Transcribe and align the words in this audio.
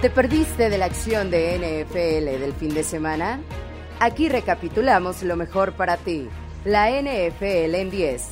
¿Te 0.00 0.08
perdiste 0.08 0.70
de 0.70 0.78
la 0.78 0.86
acción 0.86 1.30
de 1.30 1.58
NFL 1.58 2.40
del 2.40 2.54
fin 2.54 2.72
de 2.72 2.82
semana? 2.84 3.38
Aquí 3.98 4.30
recapitulamos 4.30 5.22
lo 5.22 5.36
mejor 5.36 5.72
para 5.74 5.98
ti. 5.98 6.26
La 6.64 6.88
NFL 6.90 7.74
en 7.74 7.90
10. 7.90 8.22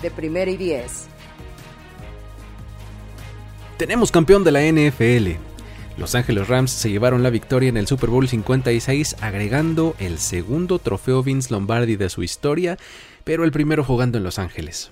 De 0.00 0.10
primero 0.10 0.50
y 0.50 0.56
10. 0.56 1.08
Tenemos 3.76 4.10
campeón 4.10 4.44
de 4.44 4.50
la 4.50 4.62
NFL. 4.62 5.38
Los 5.98 6.14
Ángeles 6.14 6.48
Rams 6.48 6.70
se 6.70 6.88
llevaron 6.88 7.22
la 7.22 7.28
victoria 7.28 7.68
en 7.68 7.76
el 7.76 7.86
Super 7.86 8.08
Bowl 8.08 8.26
56 8.26 9.16
agregando 9.20 9.94
el 9.98 10.18
segundo 10.18 10.78
trofeo 10.78 11.22
Vince 11.22 11.52
Lombardi 11.52 11.96
de 11.96 12.08
su 12.08 12.22
historia, 12.22 12.78
pero 13.24 13.44
el 13.44 13.52
primero 13.52 13.84
jugando 13.84 14.16
en 14.16 14.24
Los 14.24 14.38
Ángeles. 14.38 14.90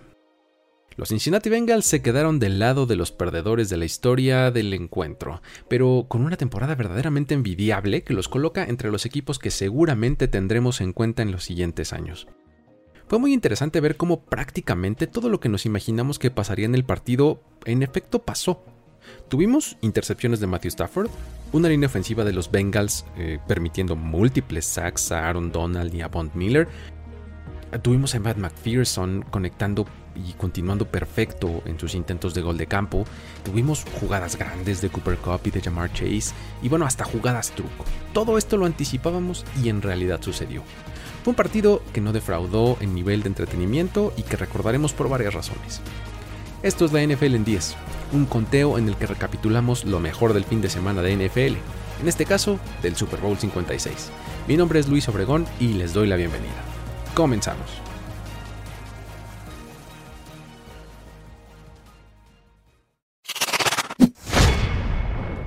Los 0.97 1.11
Cincinnati 1.11 1.51
Bengals 1.51 1.85
se 1.85 2.01
quedaron 2.01 2.39
del 2.39 2.59
lado 2.59 2.87
de 2.87 2.97
los 2.97 3.13
perdedores 3.13 3.69
de 3.69 3.77
la 3.77 3.85
historia 3.85 4.51
del 4.51 4.73
encuentro, 4.73 5.43
pero 5.69 6.07
con 6.09 6.25
una 6.25 6.39
temporada 6.39 6.75
verdaderamente 6.75 7.35
envidiable 7.35 8.03
que 8.03 8.15
los 8.15 8.29
coloca 8.29 8.65
entre 8.65 8.91
los 8.91 9.05
equipos 9.05 9.39
que 9.39 9.51
seguramente 9.51 10.27
tendremos 10.27 10.81
en 10.81 10.95
cuenta 10.95 11.21
en 11.21 11.33
los 11.33 11.45
siguientes 11.45 11.93
años. 11.93 12.29
Fue 13.09 13.19
muy 13.19 13.35
interesante 13.35 13.81
ver 13.81 13.99
cómo 13.99 14.25
prácticamente 14.25 15.07
todo 15.07 15.29
lo 15.29 15.39
que 15.39 15.51
nos 15.51 15.67
imaginamos 15.67 16.19
que 16.19 16.31
pasaría 16.31 16.65
en 16.65 16.75
el 16.75 16.87
partido 16.87 17.43
en 17.67 17.83
efecto 17.83 18.23
pasó. 18.23 18.65
Tuvimos 19.29 19.77
intercepciones 19.83 20.41
de 20.41 20.47
Matthew 20.47 20.71
Stafford, 20.71 21.11
una 21.53 21.69
línea 21.69 21.89
ofensiva 21.89 22.25
de 22.25 22.33
los 22.33 22.51
Bengals 22.51 23.05
eh, 23.19 23.39
permitiendo 23.47 23.97
múltiples 23.97 24.65
sacks 24.65 25.13
a 25.13 25.29
Aaron 25.29 25.53
Donald 25.53 25.95
y 25.95 26.01
a 26.01 26.09
Bond 26.09 26.35
Miller. 26.35 26.69
Tuvimos 27.83 28.15
a 28.15 28.21
Matt 28.21 28.39
McPherson 28.39 29.25
conectando 29.31 29.87
y 30.15 30.33
continuando 30.33 30.87
perfecto 30.87 31.63
en 31.67 31.79
sus 31.79 31.95
intentos 31.95 32.33
de 32.35 32.43
gol 32.43 32.57
de 32.57 32.67
campo. 32.67 33.05
Tuvimos 33.45 33.85
jugadas 34.01 34.37
grandes 34.37 34.81
de 34.81 34.89
Cooper 34.89 35.19
Cup 35.19 35.41
y 35.45 35.51
de 35.51 35.61
Jamar 35.61 35.93
Chase, 35.93 36.33
y 36.63 36.69
bueno, 36.69 36.87
hasta 36.87 37.05
jugadas 37.05 37.51
truco. 37.51 37.85
Todo 38.13 38.39
esto 38.39 38.57
lo 38.57 38.67
anticipábamos 38.67 39.45
y 39.63 39.69
en 39.69 39.83
realidad 39.83 40.23
sucedió. 40.23 40.63
Fue 41.25 41.33
un 41.33 41.37
partido 41.37 41.83
que 41.93 42.01
no 42.01 42.13
defraudó 42.13 42.77
en 42.81 42.95
nivel 42.95 43.23
de 43.23 43.29
entretenimiento 43.29 44.13
y 44.17 44.23
que 44.23 44.37
recordaremos 44.37 44.93
por 44.93 45.09
varias 45.09 45.35
razones. 45.35 45.81
Esto 46.63 46.85
es 46.85 46.93
la 46.93 47.05
NFL 47.05 47.35
en 47.35 47.45
10, 47.45 47.77
un 48.13 48.27
conteo 48.27 48.79
en 48.79 48.89
el 48.89 48.97
que 48.97 49.07
recapitulamos 49.07 49.85
lo 49.85 50.01
mejor 50.01 50.33
del 50.33 50.45
fin 50.45 50.61
de 50.61 50.71
semana 50.71 51.03
de 51.03 51.17
NFL, 51.17 51.57
en 52.01 52.09
este 52.09 52.25
caso 52.25 52.59
del 52.83 52.97
Super 52.97 53.21
Bowl 53.21 53.37
56. 53.37 54.11
Mi 54.49 54.57
nombre 54.57 54.79
es 54.79 54.89
Luis 54.89 55.09
Obregón 55.09 55.47
y 55.61 55.75
les 55.75 55.93
doy 55.93 56.07
la 56.07 56.17
bienvenida. 56.17 56.76
Comenzamos. 57.17 57.71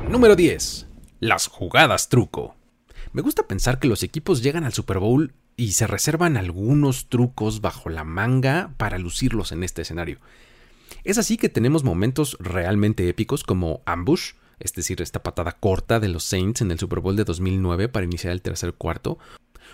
Número 0.10 0.36
10. 0.36 0.88
Las 1.20 1.46
jugadas 1.46 2.10
truco. 2.10 2.56
Me 3.14 3.22
gusta 3.22 3.46
pensar 3.46 3.78
que 3.78 3.88
los 3.88 4.02
equipos 4.02 4.42
llegan 4.42 4.64
al 4.64 4.74
Super 4.74 4.98
Bowl 4.98 5.36
y 5.58 5.74
se 5.74 5.86
reservan 5.86 6.38
algunos 6.38 7.08
trucos 7.08 7.62
bajo 7.62 7.90
la 7.90 8.04
manga 8.04 8.74
para 8.78 8.98
lucirlos 8.98 9.52
en 9.52 9.64
este 9.64 9.84
escenario. 9.84 10.18
Es 11.04 11.20
así 11.20 11.38
que 11.38 11.50
tenemos 11.50 11.84
momentos 11.84 12.36
realmente 12.40 13.08
épicos 13.08 13.44
como 13.44 13.84
Ambush, 13.86 14.32
es 14.60 14.74
decir, 14.74 15.04
esta 15.04 15.22
patada 15.22 15.52
corta 15.52 16.00
de 16.00 16.08
los 16.08 16.24
Saints 16.24 16.62
en 16.62 16.72
el 16.72 16.80
Super 16.80 17.00
Bowl 17.00 17.16
de 17.16 17.26
2009 17.26 17.90
para 17.90 18.08
iniciar 18.08 18.34
el 18.34 18.42
tercer 18.42 18.74
cuarto, 18.74 19.20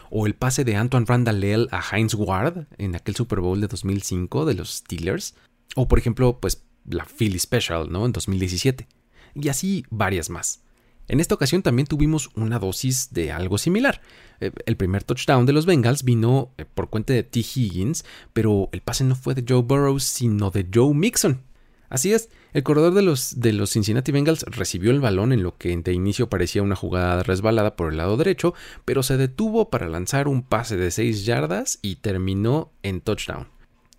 o 0.10 0.26
el 0.26 0.36
pase 0.36 0.64
de 0.64 0.76
Antoine 0.76 1.06
Randall 1.06 1.68
a 1.72 1.82
Heinz 1.92 2.14
Ward 2.14 2.68
en 2.78 2.96
aquel 2.96 3.16
Super 3.16 3.40
Bowl 3.40 3.62
de 3.62 3.68
2005 3.68 4.46
de 4.46 4.54
los 4.54 4.70
Steelers, 4.70 5.36
o 5.76 5.88
por 5.88 6.00
ejemplo, 6.00 6.40
pues 6.40 6.64
la 6.88 7.06
Philly 7.06 7.40
Special, 7.40 7.92
¿no? 7.92 8.06
En 8.06 8.12
2017 8.12 8.88
y 9.36 9.50
así 9.50 9.86
varias 9.90 10.30
más. 10.30 10.62
En 11.08 11.20
esta 11.20 11.36
ocasión 11.36 11.62
también 11.62 11.88
tuvimos 11.88 12.32
una 12.36 12.58
dosis 12.58 13.14
de 13.14 13.32
algo 13.32 13.60
similar. 13.60 14.02
Eh, 14.40 14.52
el 14.66 14.76
primer 14.76 15.04
touchdown 15.04 15.46
de 15.46 15.54
los 15.54 15.68
Bengals 15.68 16.04
vino 16.04 16.52
eh, 16.58 16.66
por 16.66 16.90
cuenta 16.90 17.14
de 17.14 17.24
T. 17.24 17.42
Higgins, 17.42 18.06
pero 18.34 18.70
el 18.72 18.82
pase 18.82 19.04
no 19.04 19.16
fue 19.16 19.36
de 19.36 19.46
Joe 19.48 19.62
Burrows, 19.62 20.04
sino 20.04 20.50
de 20.50 20.68
Joe 20.74 20.96
Mixon. 20.96 21.44
Así 21.90 22.14
es, 22.14 22.30
el 22.54 22.64
corredor 22.64 22.94
de 22.94 23.02
los, 23.02 23.36
Cincinnati 23.70 24.12
Bengals 24.12 24.44
recibió 24.44 24.92
el 24.92 25.02
balón 25.02 25.34
en 25.34 25.44
lo 25.44 25.58
que 25.58 25.76
de 25.76 25.94
inicio 25.94 26.30
parecía 26.30 26.64
una 26.64 26.76
jugada 26.76 27.22
resbalada 27.24 27.76
por 27.76 27.92
el 27.92 27.98
lado 27.98 28.18
derecho, 28.18 28.54
pero 28.86 29.04
se 29.04 29.18
detuvo 29.18 29.70
para 29.70 29.88
lanzar 29.88 30.28
un 30.28 30.44
pase 30.44 30.78
de 30.78 30.92
6 30.92 31.26
yardas 31.26 31.80
y 31.82 31.98
terminó 31.98 32.72
en 32.82 33.02
touchdown. 33.02 33.48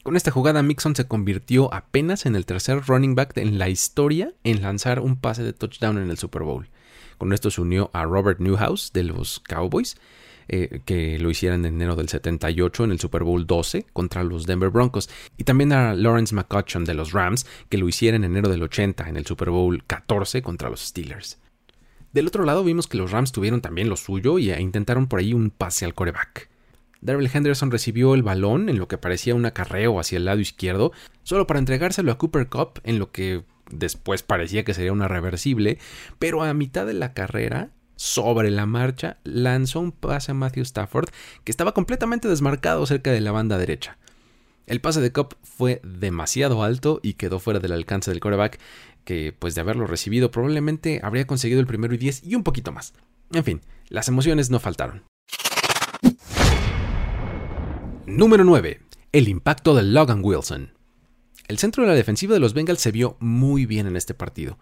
Con 0.02 0.16
esta 0.16 0.30
jugada, 0.30 0.62
Mixon 0.62 0.94
se 0.94 1.08
convirtió 1.08 1.72
apenas 1.74 2.26
en 2.26 2.36
el 2.36 2.46
tercer 2.46 2.80
running 2.86 3.14
back 3.14 3.36
en 3.36 3.58
la 3.58 3.68
historia 3.68 4.32
en 4.44 4.62
lanzar 4.62 5.00
un 5.00 5.16
pase 5.16 5.42
de 5.42 5.52
touchdown 5.52 5.98
en 5.98 6.10
el 6.10 6.18
Super 6.18 6.42
Bowl. 6.42 6.68
Con 7.18 7.32
esto 7.32 7.50
se 7.50 7.60
unió 7.60 7.90
a 7.92 8.04
Robert 8.04 8.38
Newhouse 8.40 8.92
de 8.92 9.02
los 9.02 9.40
Cowboys, 9.40 9.96
eh, 10.48 10.80
que 10.84 11.18
lo 11.18 11.30
hicieron 11.30 11.64
en 11.64 11.74
enero 11.74 11.96
del 11.96 12.08
78 12.08 12.84
en 12.84 12.92
el 12.92 13.00
Super 13.00 13.24
Bowl 13.24 13.46
12 13.46 13.86
contra 13.92 14.24
los 14.24 14.46
Denver 14.46 14.70
Broncos, 14.70 15.08
y 15.36 15.44
también 15.44 15.72
a 15.72 15.94
Lawrence 15.94 16.34
McCutcheon 16.34 16.84
de 16.84 16.94
los 16.94 17.12
Rams, 17.12 17.46
que 17.68 17.78
lo 17.78 17.88
hicieron 17.88 18.24
en 18.24 18.32
enero 18.32 18.48
del 18.48 18.62
80 18.62 19.08
en 19.08 19.16
el 19.16 19.26
Super 19.26 19.50
Bowl 19.50 19.84
14 19.84 20.42
contra 20.42 20.70
los 20.70 20.80
Steelers. 20.80 21.38
Del 22.12 22.28
otro 22.28 22.44
lado 22.44 22.64
vimos 22.64 22.86
que 22.86 22.96
los 22.96 23.10
Rams 23.10 23.32
tuvieron 23.32 23.60
también 23.60 23.88
lo 23.88 23.96
suyo 23.96 24.38
y 24.38 24.52
intentaron 24.52 25.06
por 25.06 25.20
ahí 25.20 25.34
un 25.34 25.50
pase 25.50 25.84
al 25.84 25.94
coreback. 25.94 26.48
Darrell 27.00 27.30
Henderson 27.32 27.70
recibió 27.70 28.14
el 28.14 28.22
balón 28.22 28.68
en 28.68 28.78
lo 28.78 28.88
que 28.88 28.98
parecía 28.98 29.34
un 29.34 29.44
acarreo 29.44 30.00
hacia 30.00 30.16
el 30.16 30.24
lado 30.24 30.40
izquierdo, 30.40 30.92
solo 31.22 31.46
para 31.46 31.58
entregárselo 31.58 32.10
a 32.10 32.18
Cooper 32.18 32.48
Cup 32.48 32.80
en 32.84 32.98
lo 32.98 33.10
que 33.12 33.44
después 33.70 34.22
parecía 34.22 34.64
que 34.64 34.74
sería 34.74 34.92
una 34.92 35.08
reversible, 35.08 35.78
pero 36.18 36.42
a 36.42 36.54
mitad 36.54 36.86
de 36.86 36.94
la 36.94 37.12
carrera, 37.12 37.70
sobre 37.96 38.50
la 38.50 38.66
marcha, 38.66 39.18
lanzó 39.24 39.80
un 39.80 39.92
pase 39.92 40.30
a 40.30 40.34
Matthew 40.34 40.62
Stafford 40.62 41.08
que 41.44 41.50
estaba 41.50 41.72
completamente 41.72 42.28
desmarcado 42.28 42.86
cerca 42.86 43.10
de 43.10 43.20
la 43.20 43.32
banda 43.32 43.58
derecha. 43.58 43.98
El 44.66 44.80
pase 44.80 45.00
de 45.00 45.12
Cup 45.12 45.36
fue 45.42 45.80
demasiado 45.84 46.62
alto 46.62 47.00
y 47.02 47.14
quedó 47.14 47.38
fuera 47.38 47.60
del 47.60 47.72
alcance 47.72 48.10
del 48.10 48.20
coreback, 48.20 48.58
que 49.04 49.34
pues 49.36 49.54
de 49.54 49.60
haberlo 49.60 49.86
recibido 49.86 50.30
probablemente 50.30 51.00
habría 51.02 51.26
conseguido 51.26 51.60
el 51.60 51.66
primero 51.66 51.94
y 51.94 51.98
diez 51.98 52.22
y 52.24 52.34
un 52.34 52.42
poquito 52.42 52.72
más. 52.72 52.92
En 53.32 53.44
fin, 53.44 53.60
las 53.88 54.08
emociones 54.08 54.50
no 54.50 54.58
faltaron. 54.60 55.04
Número 58.06 58.44
9. 58.44 58.80
El 59.12 59.28
impacto 59.28 59.74
de 59.74 59.82
Logan 59.82 60.20
Wilson. 60.22 60.75
El 61.48 61.58
centro 61.58 61.84
de 61.84 61.88
la 61.88 61.94
defensiva 61.94 62.34
de 62.34 62.40
los 62.40 62.54
Bengals 62.54 62.80
se 62.80 62.90
vio 62.90 63.16
muy 63.20 63.66
bien 63.66 63.86
en 63.86 63.96
este 63.96 64.14
partido. 64.14 64.58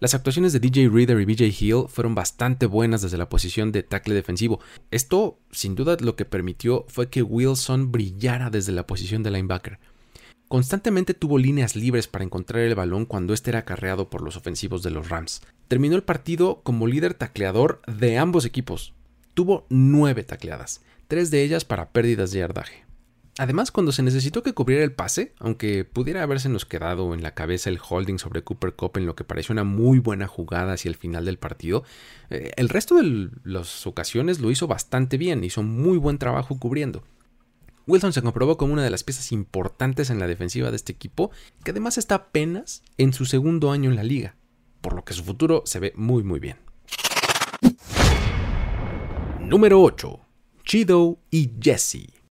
Las 0.00 0.14
actuaciones 0.14 0.52
de 0.52 0.60
DJ 0.60 0.90
Reader 0.90 1.18
y 1.18 1.24
BJ 1.24 1.44
Hill 1.58 1.84
fueron 1.88 2.14
bastante 2.14 2.66
buenas 2.66 3.00
desde 3.00 3.16
la 3.16 3.30
posición 3.30 3.72
de 3.72 3.82
tackle 3.82 4.14
defensivo. 4.14 4.60
Esto, 4.90 5.38
sin 5.50 5.74
duda, 5.74 5.96
lo 5.98 6.14
que 6.14 6.26
permitió 6.26 6.84
fue 6.88 7.08
que 7.08 7.22
Wilson 7.22 7.90
brillara 7.90 8.50
desde 8.50 8.72
la 8.72 8.86
posición 8.86 9.22
de 9.22 9.30
linebacker. 9.30 9.78
Constantemente 10.48 11.14
tuvo 11.14 11.38
líneas 11.38 11.74
libres 11.74 12.06
para 12.06 12.24
encontrar 12.24 12.62
el 12.62 12.74
balón 12.74 13.06
cuando 13.06 13.32
este 13.32 13.50
era 13.50 13.60
acarreado 13.60 14.10
por 14.10 14.20
los 14.20 14.36
ofensivos 14.36 14.82
de 14.82 14.90
los 14.90 15.08
Rams. 15.08 15.40
Terminó 15.68 15.96
el 15.96 16.02
partido 16.02 16.60
como 16.62 16.86
líder 16.86 17.14
tacleador 17.14 17.80
de 17.86 18.18
ambos 18.18 18.44
equipos. 18.44 18.92
Tuvo 19.32 19.66
nueve 19.70 20.22
tacleadas, 20.22 20.82
tres 21.08 21.30
de 21.30 21.42
ellas 21.42 21.64
para 21.64 21.90
pérdidas 21.90 22.30
de 22.30 22.40
yardaje. 22.40 22.85
Además, 23.38 23.70
cuando 23.70 23.92
se 23.92 24.02
necesitó 24.02 24.42
que 24.42 24.54
cubriera 24.54 24.82
el 24.82 24.92
pase, 24.92 25.34
aunque 25.40 25.84
pudiera 25.84 26.22
habérsenos 26.22 26.64
quedado 26.64 27.12
en 27.12 27.22
la 27.22 27.34
cabeza 27.34 27.68
el 27.68 27.78
holding 27.86 28.18
sobre 28.18 28.42
Cooper 28.42 28.74
Cup 28.74 28.96
en 28.96 29.04
lo 29.04 29.14
que 29.14 29.24
pareció 29.24 29.52
una 29.52 29.64
muy 29.64 29.98
buena 29.98 30.26
jugada 30.26 30.72
hacia 30.72 30.88
el 30.88 30.94
final 30.94 31.26
del 31.26 31.38
partido, 31.38 31.84
eh, 32.30 32.52
el 32.56 32.70
resto 32.70 32.94
de 32.94 33.28
las 33.44 33.86
ocasiones 33.86 34.40
lo 34.40 34.50
hizo 34.50 34.66
bastante 34.66 35.18
bien, 35.18 35.44
hizo 35.44 35.62
muy 35.62 35.98
buen 35.98 36.16
trabajo 36.16 36.58
cubriendo. 36.58 37.04
Wilson 37.86 38.14
se 38.14 38.22
comprobó 38.22 38.56
como 38.56 38.72
una 38.72 38.82
de 38.82 38.90
las 38.90 39.04
piezas 39.04 39.30
importantes 39.32 40.08
en 40.08 40.18
la 40.18 40.26
defensiva 40.26 40.70
de 40.70 40.76
este 40.76 40.92
equipo, 40.92 41.30
que 41.62 41.72
además 41.72 41.98
está 41.98 42.14
apenas 42.16 42.82
en 42.96 43.12
su 43.12 43.26
segundo 43.26 43.70
año 43.70 43.90
en 43.90 43.96
la 43.96 44.02
liga, 44.02 44.34
por 44.80 44.94
lo 44.94 45.04
que 45.04 45.12
su 45.12 45.22
futuro 45.22 45.62
se 45.66 45.78
ve 45.78 45.92
muy 45.94 46.24
muy 46.24 46.40
bien. 46.40 46.56
Número 49.40 49.80
8. 49.82 50.20
Chido 50.64 51.18
y 51.30 51.52
Jesse. 51.60 52.25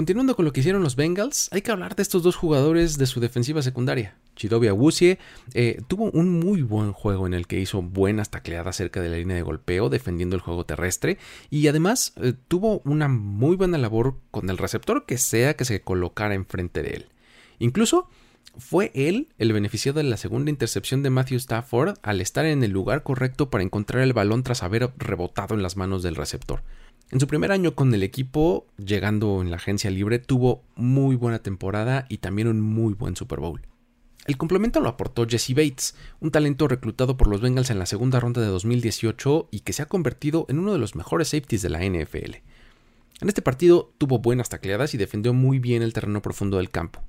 Continuando 0.00 0.34
con 0.34 0.46
lo 0.46 0.52
que 0.54 0.60
hicieron 0.60 0.82
los 0.82 0.96
Bengals, 0.96 1.50
hay 1.52 1.60
que 1.60 1.70
hablar 1.70 1.94
de 1.94 2.00
estos 2.00 2.22
dos 2.22 2.34
jugadores 2.34 2.96
de 2.96 3.04
su 3.04 3.20
defensiva 3.20 3.60
secundaria. 3.60 4.16
Chidobe 4.34 4.70
Awuzie 4.70 5.18
eh, 5.52 5.82
tuvo 5.88 6.10
un 6.12 6.40
muy 6.40 6.62
buen 6.62 6.92
juego 6.94 7.26
en 7.26 7.34
el 7.34 7.46
que 7.46 7.60
hizo 7.60 7.82
buenas 7.82 8.30
tacleadas 8.30 8.76
cerca 8.76 9.02
de 9.02 9.10
la 9.10 9.18
línea 9.18 9.36
de 9.36 9.42
golpeo, 9.42 9.90
defendiendo 9.90 10.36
el 10.36 10.40
juego 10.40 10.64
terrestre, 10.64 11.18
y 11.50 11.68
además 11.68 12.14
eh, 12.16 12.32
tuvo 12.48 12.80
una 12.86 13.08
muy 13.08 13.56
buena 13.56 13.76
labor 13.76 14.16
con 14.30 14.48
el 14.48 14.56
receptor 14.56 15.04
que 15.04 15.18
sea 15.18 15.54
que 15.54 15.66
se 15.66 15.82
colocara 15.82 16.34
enfrente 16.34 16.82
de 16.82 16.88
él. 16.92 17.06
Incluso 17.58 18.08
fue 18.56 18.90
él 18.94 19.28
el 19.38 19.52
beneficiado 19.52 19.98
de 19.98 20.04
la 20.04 20.16
segunda 20.16 20.50
intercepción 20.50 21.02
de 21.02 21.10
Matthew 21.10 21.38
Stafford 21.38 21.98
al 22.02 22.20
estar 22.20 22.44
en 22.44 22.62
el 22.62 22.70
lugar 22.70 23.02
correcto 23.02 23.50
para 23.50 23.64
encontrar 23.64 24.02
el 24.02 24.12
balón 24.12 24.42
tras 24.42 24.62
haber 24.62 24.92
rebotado 24.98 25.54
en 25.54 25.62
las 25.62 25.76
manos 25.76 26.02
del 26.02 26.16
receptor. 26.16 26.62
En 27.10 27.18
su 27.18 27.26
primer 27.26 27.50
año 27.50 27.74
con 27.74 27.92
el 27.92 28.02
equipo, 28.02 28.66
llegando 28.76 29.42
en 29.42 29.50
la 29.50 29.56
agencia 29.56 29.90
libre, 29.90 30.20
tuvo 30.20 30.62
muy 30.76 31.16
buena 31.16 31.40
temporada 31.40 32.06
y 32.08 32.18
también 32.18 32.48
un 32.48 32.60
muy 32.60 32.94
buen 32.94 33.16
Super 33.16 33.40
Bowl. 33.40 33.62
El 34.26 34.36
complemento 34.36 34.80
lo 34.80 34.88
aportó 34.88 35.26
Jesse 35.26 35.54
Bates, 35.54 35.96
un 36.20 36.30
talento 36.30 36.68
reclutado 36.68 37.16
por 37.16 37.26
los 37.26 37.40
Bengals 37.40 37.70
en 37.70 37.80
la 37.80 37.86
segunda 37.86 38.20
ronda 38.20 38.40
de 38.40 38.46
2018 38.46 39.48
y 39.50 39.60
que 39.60 39.72
se 39.72 39.82
ha 39.82 39.86
convertido 39.86 40.46
en 40.48 40.60
uno 40.60 40.72
de 40.72 40.78
los 40.78 40.94
mejores 40.94 41.28
safeties 41.28 41.62
de 41.62 41.70
la 41.70 41.80
NFL. 41.84 42.36
En 43.20 43.28
este 43.28 43.42
partido 43.42 43.92
tuvo 43.98 44.20
buenas 44.20 44.48
tacleadas 44.48 44.94
y 44.94 44.98
defendió 44.98 45.32
muy 45.32 45.58
bien 45.58 45.82
el 45.82 45.92
terreno 45.92 46.22
profundo 46.22 46.58
del 46.58 46.70
campo. 46.70 47.02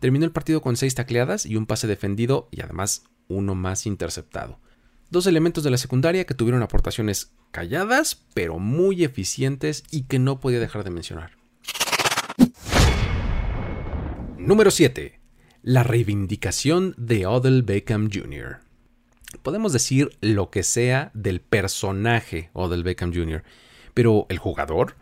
Terminó 0.00 0.24
el 0.24 0.32
partido 0.32 0.60
con 0.60 0.76
seis 0.76 0.94
tacleadas 0.94 1.46
y 1.46 1.56
un 1.56 1.66
pase 1.66 1.86
defendido 1.86 2.48
y 2.50 2.60
además 2.60 3.04
uno 3.28 3.54
más 3.54 3.86
interceptado. 3.86 4.60
Dos 5.10 5.26
elementos 5.26 5.64
de 5.64 5.70
la 5.70 5.76
secundaria 5.76 6.24
que 6.24 6.34
tuvieron 6.34 6.62
aportaciones 6.62 7.32
calladas 7.50 8.24
pero 8.34 8.58
muy 8.58 9.04
eficientes 9.04 9.84
y 9.90 10.02
que 10.02 10.18
no 10.18 10.40
podía 10.40 10.60
dejar 10.60 10.84
de 10.84 10.90
mencionar. 10.90 11.32
Número 14.38 14.70
7. 14.70 15.20
La 15.62 15.82
reivindicación 15.82 16.94
de 16.98 17.26
Odell 17.26 17.62
Beckham 17.62 18.10
Jr. 18.12 18.58
Podemos 19.42 19.72
decir 19.72 20.16
lo 20.20 20.50
que 20.50 20.62
sea 20.62 21.10
del 21.14 21.40
personaje 21.40 22.50
Odell 22.52 22.82
Beckham 22.82 23.14
Jr., 23.14 23.42
pero 23.94 24.26
el 24.28 24.38
jugador 24.38 24.96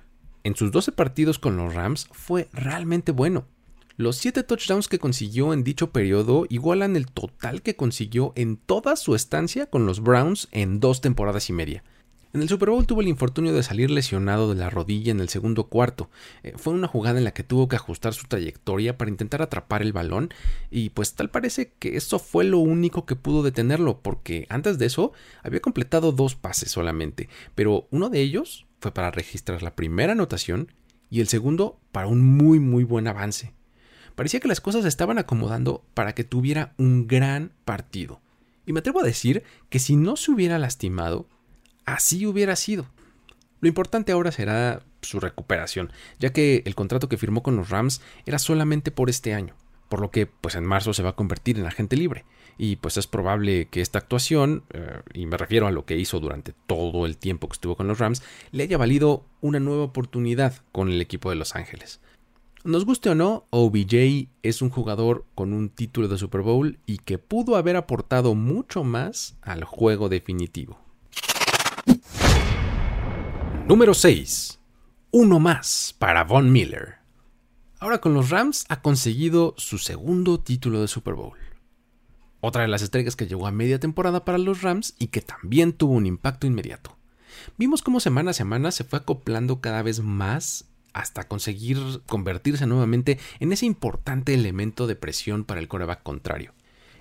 en 0.44 0.54
sus 0.54 0.70
12 0.70 0.92
partidos 0.92 1.38
con 1.38 1.56
los 1.56 1.74
Rams 1.74 2.08
fue 2.12 2.48
realmente 2.52 3.12
bueno. 3.12 3.46
Los 4.02 4.16
7 4.16 4.42
touchdowns 4.42 4.88
que 4.88 4.98
consiguió 4.98 5.52
en 5.52 5.62
dicho 5.62 5.92
periodo 5.92 6.44
igualan 6.48 6.96
el 6.96 7.06
total 7.06 7.62
que 7.62 7.76
consiguió 7.76 8.32
en 8.34 8.56
toda 8.56 8.96
su 8.96 9.14
estancia 9.14 9.66
con 9.66 9.86
los 9.86 10.00
Browns 10.00 10.48
en 10.50 10.80
dos 10.80 11.00
temporadas 11.00 11.48
y 11.50 11.52
media. 11.52 11.84
En 12.32 12.42
el 12.42 12.48
Super 12.48 12.70
Bowl 12.70 12.84
tuvo 12.84 13.00
el 13.00 13.06
infortunio 13.06 13.52
de 13.52 13.62
salir 13.62 13.92
lesionado 13.92 14.52
de 14.52 14.58
la 14.58 14.70
rodilla 14.70 15.12
en 15.12 15.20
el 15.20 15.28
segundo 15.28 15.68
cuarto. 15.68 16.10
Eh, 16.42 16.54
fue 16.56 16.72
una 16.72 16.88
jugada 16.88 17.18
en 17.18 17.24
la 17.24 17.30
que 17.30 17.44
tuvo 17.44 17.68
que 17.68 17.76
ajustar 17.76 18.12
su 18.12 18.26
trayectoria 18.26 18.98
para 18.98 19.08
intentar 19.08 19.40
atrapar 19.40 19.82
el 19.82 19.92
balón 19.92 20.30
y 20.68 20.90
pues 20.90 21.14
tal 21.14 21.30
parece 21.30 21.70
que 21.78 21.96
eso 21.96 22.18
fue 22.18 22.42
lo 22.42 22.58
único 22.58 23.06
que 23.06 23.14
pudo 23.14 23.44
detenerlo 23.44 24.00
porque 24.00 24.46
antes 24.48 24.78
de 24.78 24.86
eso 24.86 25.12
había 25.44 25.60
completado 25.60 26.10
dos 26.10 26.34
pases 26.34 26.72
solamente, 26.72 27.28
pero 27.54 27.86
uno 27.92 28.10
de 28.10 28.20
ellos 28.20 28.66
fue 28.80 28.92
para 28.92 29.12
registrar 29.12 29.62
la 29.62 29.76
primera 29.76 30.10
anotación 30.10 30.72
y 31.08 31.20
el 31.20 31.28
segundo 31.28 31.78
para 31.92 32.08
un 32.08 32.20
muy 32.20 32.58
muy 32.58 32.82
buen 32.82 33.06
avance. 33.06 33.52
Parecía 34.14 34.40
que 34.40 34.48
las 34.48 34.60
cosas 34.60 34.84
estaban 34.84 35.18
acomodando 35.18 35.84
para 35.94 36.14
que 36.14 36.24
tuviera 36.24 36.74
un 36.78 37.06
gran 37.06 37.52
partido. 37.64 38.20
Y 38.66 38.72
me 38.72 38.80
atrevo 38.80 39.00
a 39.00 39.04
decir 39.06 39.42
que 39.68 39.78
si 39.78 39.96
no 39.96 40.16
se 40.16 40.30
hubiera 40.30 40.58
lastimado, 40.58 41.26
así 41.84 42.26
hubiera 42.26 42.56
sido. 42.56 42.86
Lo 43.60 43.68
importante 43.68 44.12
ahora 44.12 44.32
será 44.32 44.84
su 45.02 45.20
recuperación, 45.20 45.92
ya 46.18 46.32
que 46.32 46.62
el 46.64 46.74
contrato 46.74 47.08
que 47.08 47.16
firmó 47.16 47.42
con 47.42 47.56
los 47.56 47.70
Rams 47.70 48.00
era 48.26 48.38
solamente 48.38 48.90
por 48.90 49.10
este 49.10 49.34
año, 49.34 49.54
por 49.88 50.00
lo 50.00 50.10
que 50.10 50.26
pues 50.26 50.54
en 50.54 50.64
marzo 50.64 50.92
se 50.94 51.02
va 51.02 51.10
a 51.10 51.16
convertir 51.16 51.58
en 51.58 51.66
agente 51.66 51.96
libre 51.96 52.24
y 52.58 52.76
pues 52.76 52.96
es 52.96 53.06
probable 53.06 53.68
que 53.68 53.80
esta 53.80 53.98
actuación, 53.98 54.64
eh, 54.72 55.00
y 55.14 55.26
me 55.26 55.36
refiero 55.36 55.66
a 55.66 55.70
lo 55.70 55.84
que 55.84 55.96
hizo 55.96 56.20
durante 56.20 56.52
todo 56.66 57.06
el 57.06 57.16
tiempo 57.16 57.48
que 57.48 57.54
estuvo 57.54 57.76
con 57.76 57.88
los 57.88 57.98
Rams, 57.98 58.22
le 58.50 58.64
haya 58.64 58.78
valido 58.78 59.24
una 59.40 59.60
nueva 59.60 59.84
oportunidad 59.84 60.54
con 60.72 60.88
el 60.88 61.00
equipo 61.00 61.30
de 61.30 61.36
Los 61.36 61.56
Ángeles. 61.56 62.00
Nos 62.64 62.84
guste 62.84 63.10
o 63.10 63.14
no, 63.14 63.46
OBJ 63.50 64.28
es 64.42 64.62
un 64.62 64.70
jugador 64.70 65.24
con 65.34 65.52
un 65.52 65.68
título 65.68 66.08
de 66.08 66.18
Super 66.18 66.42
Bowl 66.42 66.78
y 66.86 66.98
que 66.98 67.18
pudo 67.18 67.56
haber 67.56 67.76
aportado 67.76 68.34
mucho 68.34 68.84
más 68.84 69.36
al 69.42 69.64
juego 69.64 70.08
definitivo. 70.08 70.78
Número 73.68 73.94
6. 73.94 74.60
Uno 75.10 75.40
más 75.40 75.94
para 75.98 76.24
Von 76.24 76.52
Miller. 76.52 76.96
Ahora 77.80 78.00
con 78.00 78.14
los 78.14 78.30
Rams 78.30 78.64
ha 78.68 78.80
conseguido 78.80 79.54
su 79.56 79.78
segundo 79.78 80.38
título 80.38 80.80
de 80.80 80.88
Super 80.88 81.14
Bowl 81.14 81.36
otra 82.42 82.62
de 82.62 82.68
las 82.68 82.82
estrellas 82.82 83.14
que 83.14 83.28
llegó 83.28 83.46
a 83.46 83.52
media 83.52 83.78
temporada 83.78 84.24
para 84.24 84.36
los 84.36 84.62
Rams 84.62 84.94
y 84.98 85.06
que 85.06 85.20
también 85.22 85.72
tuvo 85.72 85.94
un 85.94 86.06
impacto 86.06 86.48
inmediato. 86.48 86.96
Vimos 87.56 87.82
cómo 87.82 88.00
semana 88.00 88.32
a 88.32 88.34
semana 88.34 88.72
se 88.72 88.82
fue 88.82 88.98
acoplando 88.98 89.60
cada 89.60 89.82
vez 89.82 90.00
más 90.00 90.66
hasta 90.92 91.24
conseguir 91.24 91.78
convertirse 92.06 92.66
nuevamente 92.66 93.18
en 93.40 93.52
ese 93.52 93.66
importante 93.66 94.34
elemento 94.34 94.86
de 94.86 94.96
presión 94.96 95.44
para 95.44 95.60
el 95.60 95.68
coreback 95.68 96.02
contrario. 96.02 96.52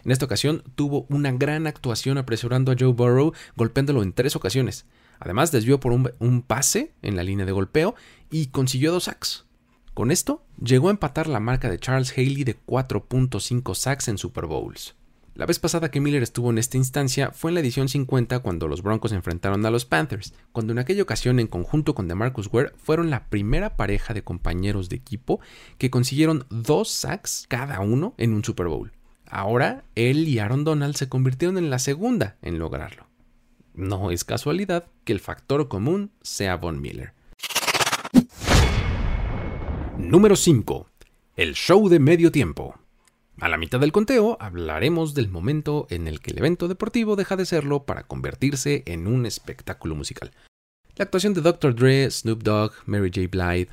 En 0.03 0.11
esta 0.11 0.25
ocasión 0.25 0.63
tuvo 0.75 1.05
una 1.09 1.31
gran 1.31 1.67
actuación 1.67 2.17
apresurando 2.17 2.71
a 2.71 2.75
Joe 2.77 2.93
Burrow, 2.93 3.33
golpeándolo 3.55 4.01
en 4.01 4.13
tres 4.13 4.35
ocasiones. 4.35 4.85
Además, 5.19 5.51
desvió 5.51 5.79
por 5.79 5.91
un, 5.91 6.11
un 6.19 6.41
pase 6.41 6.93
en 7.03 7.15
la 7.15 7.23
línea 7.23 7.45
de 7.45 7.51
golpeo 7.51 7.93
y 8.31 8.47
consiguió 8.47 8.91
dos 8.91 9.03
sacks. 9.03 9.45
Con 9.93 10.09
esto, 10.09 10.43
llegó 10.59 10.87
a 10.87 10.91
empatar 10.91 11.27
la 11.27 11.39
marca 11.39 11.69
de 11.69 11.77
Charles 11.77 12.13
Haley 12.17 12.43
de 12.43 12.57
4.5 12.65 13.75
sacks 13.75 14.07
en 14.07 14.17
Super 14.17 14.45
Bowls. 14.45 14.95
La 15.33 15.45
vez 15.45 15.59
pasada 15.59 15.89
que 15.89 16.01
Miller 16.01 16.23
estuvo 16.23 16.49
en 16.49 16.57
esta 16.57 16.75
instancia 16.75 17.31
fue 17.31 17.51
en 17.51 17.55
la 17.55 17.61
edición 17.61 17.87
50 17.87 18.39
cuando 18.39 18.67
los 18.67 18.83
Broncos 18.83 19.13
enfrentaron 19.13 19.65
a 19.65 19.71
los 19.71 19.85
Panthers, 19.85 20.33
cuando 20.51 20.73
en 20.73 20.79
aquella 20.79 21.03
ocasión 21.03 21.39
en 21.39 21.47
conjunto 21.47 21.95
con 21.95 22.09
DeMarcus 22.09 22.49
Ware 22.51 22.73
fueron 22.75 23.09
la 23.09 23.29
primera 23.29 23.77
pareja 23.77 24.13
de 24.13 24.23
compañeros 24.23 24.89
de 24.89 24.97
equipo 24.97 25.39
que 25.77 25.89
consiguieron 25.89 26.45
dos 26.49 26.89
sacks 26.89 27.45
cada 27.47 27.79
uno 27.79 28.13
en 28.17 28.33
un 28.33 28.43
Super 28.43 28.67
Bowl. 28.67 28.91
Ahora 29.25 29.85
él 29.95 30.27
y 30.27 30.39
Aaron 30.39 30.65
Donald 30.65 30.95
se 30.95 31.07
convirtieron 31.07 31.57
en 31.57 31.69
la 31.69 31.79
segunda 31.79 32.35
en 32.41 32.59
lograrlo. 32.59 33.07
No 33.73 34.11
es 34.11 34.25
casualidad 34.25 34.87
que 35.05 35.13
el 35.13 35.21
factor 35.21 35.69
común 35.69 36.11
sea 36.21 36.57
Von 36.57 36.81
Miller. 36.81 37.13
Número 39.97 40.35
5. 40.35 40.89
El 41.37 41.53
show 41.53 41.87
de 41.87 41.99
medio 41.99 42.33
tiempo. 42.33 42.80
A 43.39 43.49
la 43.49 43.57
mitad 43.57 43.79
del 43.79 43.91
conteo 43.91 44.37
hablaremos 44.39 45.13
del 45.13 45.29
momento 45.29 45.87
en 45.89 46.07
el 46.07 46.19
que 46.19 46.31
el 46.31 46.39
evento 46.39 46.67
deportivo 46.67 47.15
deja 47.15 47.35
de 47.35 47.45
serlo 47.45 47.85
para 47.85 48.03
convertirse 48.03 48.83
en 48.85 49.07
un 49.07 49.25
espectáculo 49.25 49.95
musical. 49.95 50.31
La 50.95 51.05
actuación 51.05 51.33
de 51.33 51.41
Dr. 51.41 51.73
Dre, 51.73 52.11
Snoop 52.11 52.43
Dogg, 52.43 52.73
Mary 52.85 53.09
J. 53.13 53.27
Blige, 53.31 53.71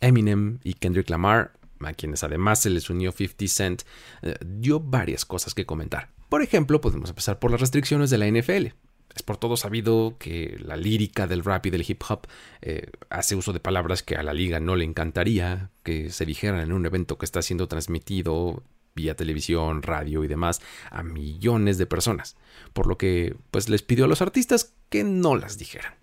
Eminem 0.00 0.58
y 0.64 0.74
Kendrick 0.74 1.08
Lamar, 1.08 1.52
a 1.80 1.94
quienes 1.94 2.24
además 2.24 2.60
se 2.60 2.70
les 2.70 2.90
unió 2.90 3.12
50 3.12 3.46
Cent, 3.46 3.82
eh, 4.22 4.36
dio 4.44 4.80
varias 4.80 5.24
cosas 5.24 5.54
que 5.54 5.64
comentar. 5.64 6.10
Por 6.28 6.42
ejemplo, 6.42 6.80
podemos 6.80 7.08
empezar 7.08 7.38
por 7.38 7.50
las 7.50 7.60
restricciones 7.60 8.10
de 8.10 8.18
la 8.18 8.26
NFL. 8.26 8.74
Es 9.14 9.22
por 9.22 9.38
todo 9.38 9.56
sabido 9.56 10.16
que 10.18 10.58
la 10.60 10.76
lírica 10.76 11.26
del 11.26 11.42
rap 11.44 11.66
y 11.66 11.70
del 11.70 11.84
hip 11.88 12.02
hop 12.08 12.26
eh, 12.60 12.90
hace 13.08 13.36
uso 13.36 13.52
de 13.52 13.60
palabras 13.60 14.02
que 14.02 14.16
a 14.16 14.22
la 14.22 14.34
liga 14.34 14.60
no 14.60 14.76
le 14.76 14.84
encantaría 14.84 15.70
que 15.82 16.10
se 16.10 16.26
dijeran 16.26 16.60
en 16.60 16.72
un 16.72 16.84
evento 16.84 17.16
que 17.16 17.24
está 17.24 17.40
siendo 17.40 17.68
transmitido 17.68 18.62
vía 18.98 19.14
televisión, 19.14 19.82
radio 19.82 20.24
y 20.24 20.28
demás 20.28 20.60
a 20.90 21.04
millones 21.04 21.78
de 21.78 21.86
personas, 21.86 22.36
por 22.72 22.88
lo 22.88 22.98
que 22.98 23.36
pues 23.52 23.68
les 23.68 23.82
pidió 23.82 24.06
a 24.06 24.08
los 24.08 24.22
artistas 24.22 24.74
que 24.90 25.04
no 25.04 25.36
las 25.36 25.56
dijeran. 25.56 25.94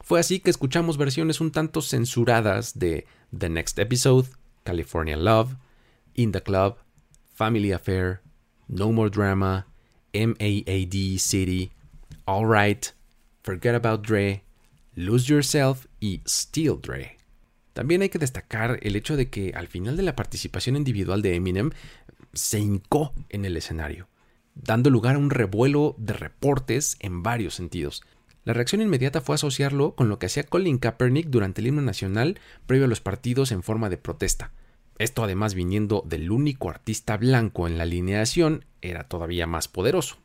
Fue 0.00 0.20
así 0.20 0.38
que 0.38 0.50
escuchamos 0.50 0.98
versiones 0.98 1.40
un 1.40 1.50
tanto 1.50 1.82
censuradas 1.82 2.78
de 2.78 3.06
The 3.36 3.48
Next 3.48 3.78
Episode, 3.78 4.28
California 4.62 5.16
Love, 5.16 5.56
In 6.14 6.30
the 6.30 6.42
Club, 6.42 6.76
Family 7.34 7.72
Affair, 7.72 8.20
No 8.68 8.92
More 8.92 9.10
Drama, 9.10 9.66
MAAD 10.14 11.18
City, 11.18 11.72
All 12.24 12.46
Right, 12.46 12.86
Forget 13.42 13.74
About 13.74 14.06
Dre, 14.06 14.44
Lose 14.94 15.26
Yourself 15.26 15.86
y 15.98 16.20
Steal 16.26 16.80
Dre. 16.80 17.16
También 17.72 18.02
hay 18.02 18.08
que 18.08 18.18
destacar 18.18 18.78
el 18.82 18.96
hecho 18.96 19.16
de 19.16 19.30
que 19.30 19.52
al 19.54 19.68
final 19.68 19.96
de 19.96 20.02
la 20.02 20.16
participación 20.16 20.76
individual 20.76 21.22
de 21.22 21.34
Eminem 21.34 21.70
se 22.32 22.58
hincó 22.58 23.12
en 23.28 23.44
el 23.44 23.56
escenario, 23.56 24.08
dando 24.54 24.90
lugar 24.90 25.16
a 25.16 25.18
un 25.18 25.30
revuelo 25.30 25.94
de 25.98 26.12
reportes 26.12 26.96
en 27.00 27.22
varios 27.22 27.54
sentidos. 27.54 28.02
La 28.44 28.52
reacción 28.52 28.82
inmediata 28.82 29.20
fue 29.20 29.36
asociarlo 29.36 29.94
con 29.94 30.08
lo 30.08 30.18
que 30.18 30.26
hacía 30.26 30.42
Colin 30.42 30.78
Kaepernick 30.78 31.28
durante 31.28 31.60
el 31.60 31.68
himno 31.68 31.82
nacional 31.82 32.40
previo 32.66 32.86
a 32.86 32.88
los 32.88 33.00
partidos 33.00 33.52
en 33.52 33.62
forma 33.62 33.88
de 33.88 33.98
protesta. 33.98 34.52
Esto 34.98 35.24
además 35.24 35.54
viniendo 35.54 36.04
del 36.06 36.30
único 36.30 36.68
artista 36.68 37.16
blanco 37.16 37.66
en 37.66 37.78
la 37.78 37.84
alineación 37.84 38.64
era 38.82 39.08
todavía 39.08 39.46
más 39.46 39.68
poderoso. 39.68 40.18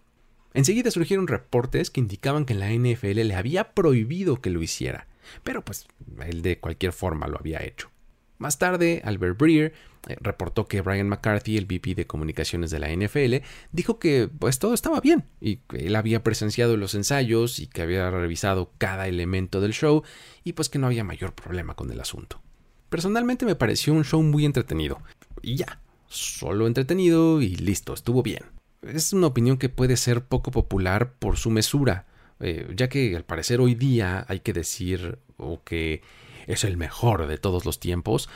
Enseguida 0.53 0.91
surgieron 0.91 1.27
reportes 1.27 1.91
que 1.91 1.99
indicaban 1.99 2.45
que 2.45 2.55
la 2.55 2.71
NFL 2.71 3.21
le 3.21 3.35
había 3.35 3.73
prohibido 3.73 4.41
que 4.41 4.49
lo 4.49 4.61
hiciera, 4.61 5.06
pero 5.43 5.63
pues 5.63 5.87
él 6.25 6.41
de 6.41 6.59
cualquier 6.59 6.93
forma 6.93 7.27
lo 7.27 7.37
había 7.37 7.63
hecho. 7.63 7.89
Más 8.37 8.59
tarde, 8.59 9.01
Albert 9.03 9.37
Breer 9.39 9.73
eh, 10.07 10.15
reportó 10.21 10.67
que 10.67 10.81
Brian 10.81 11.09
McCarthy, 11.09 11.57
el 11.57 11.65
VP 11.65 11.95
de 11.95 12.05
comunicaciones 12.05 12.69
de 12.69 12.79
la 12.79 12.89
NFL, 12.89 13.45
dijo 13.71 13.97
que 13.97 14.29
pues 14.39 14.59
todo 14.59 14.73
estaba 14.73 15.01
bien 15.01 15.25
y 15.41 15.57
que 15.57 15.87
él 15.87 15.95
había 15.95 16.23
presenciado 16.23 16.77
los 16.77 16.93
ensayos 16.93 17.59
y 17.59 17.67
que 17.67 17.81
había 17.81 18.09
revisado 18.11 18.71
cada 18.77 19.07
elemento 19.07 19.59
del 19.59 19.73
show 19.73 20.03
y 20.43 20.53
pues 20.53 20.69
que 20.69 20.79
no 20.79 20.87
había 20.87 21.03
mayor 21.03 21.33
problema 21.33 21.75
con 21.75 21.91
el 21.91 21.99
asunto. 21.99 22.41
Personalmente 22.89 23.45
me 23.45 23.55
pareció 23.55 23.93
un 23.93 24.05
show 24.05 24.21
muy 24.21 24.45
entretenido 24.45 25.01
y 25.41 25.55
ya, 25.55 25.81
solo 26.07 26.67
entretenido 26.67 27.41
y 27.41 27.55
listo, 27.55 27.93
estuvo 27.93 28.21
bien. 28.23 28.43
Es 28.83 29.13
una 29.13 29.27
opinión 29.27 29.57
que 29.57 29.69
puede 29.69 29.97
ser 29.97 30.23
poco 30.23 30.51
popular 30.51 31.13
por 31.13 31.37
su 31.37 31.49
mesura, 31.49 32.05
eh, 32.39 32.71
ya 32.75 32.87
que 32.89 33.15
al 33.15 33.25
parecer 33.25 33.59
hoy 33.59 33.75
día 33.75 34.25
hay 34.27 34.41
que 34.41 34.53
decir 34.53 35.19
o 35.37 35.63
que 35.63 36.01
es 36.47 36.63
el 36.63 36.77
mejor 36.77 37.27
de 37.27 37.37
todos 37.37 37.65
los 37.65 37.79
tiempos, 37.79 38.29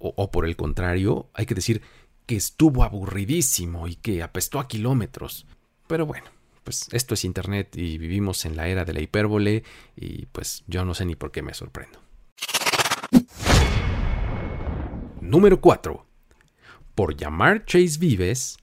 o, 0.00 0.30
por 0.30 0.46
el 0.46 0.54
contrario, 0.54 1.28
hay 1.34 1.44
que 1.44 1.56
decir 1.56 1.82
que 2.24 2.36
estuvo 2.36 2.84
aburridísimo 2.84 3.88
y 3.88 3.96
que 3.96 4.22
apestó 4.22 4.60
a 4.60 4.68
kilómetros. 4.68 5.44
Pero 5.88 6.06
bueno, 6.06 6.30
pues 6.62 6.88
esto 6.92 7.14
es 7.14 7.24
Internet 7.24 7.74
y 7.76 7.98
vivimos 7.98 8.44
en 8.44 8.54
la 8.54 8.68
era 8.68 8.84
de 8.84 8.92
la 8.92 9.00
hipérbole 9.00 9.64
y 9.96 10.26
pues 10.26 10.62
yo 10.68 10.84
no 10.84 10.94
sé 10.94 11.04
ni 11.04 11.16
por 11.16 11.32
qué 11.32 11.42
me 11.42 11.52
sorprendo. 11.52 12.00
Número 15.20 15.60
4. 15.60 16.06
Por 16.94 17.16
llamar 17.16 17.64
Chase 17.64 17.98
vives, 17.98 18.58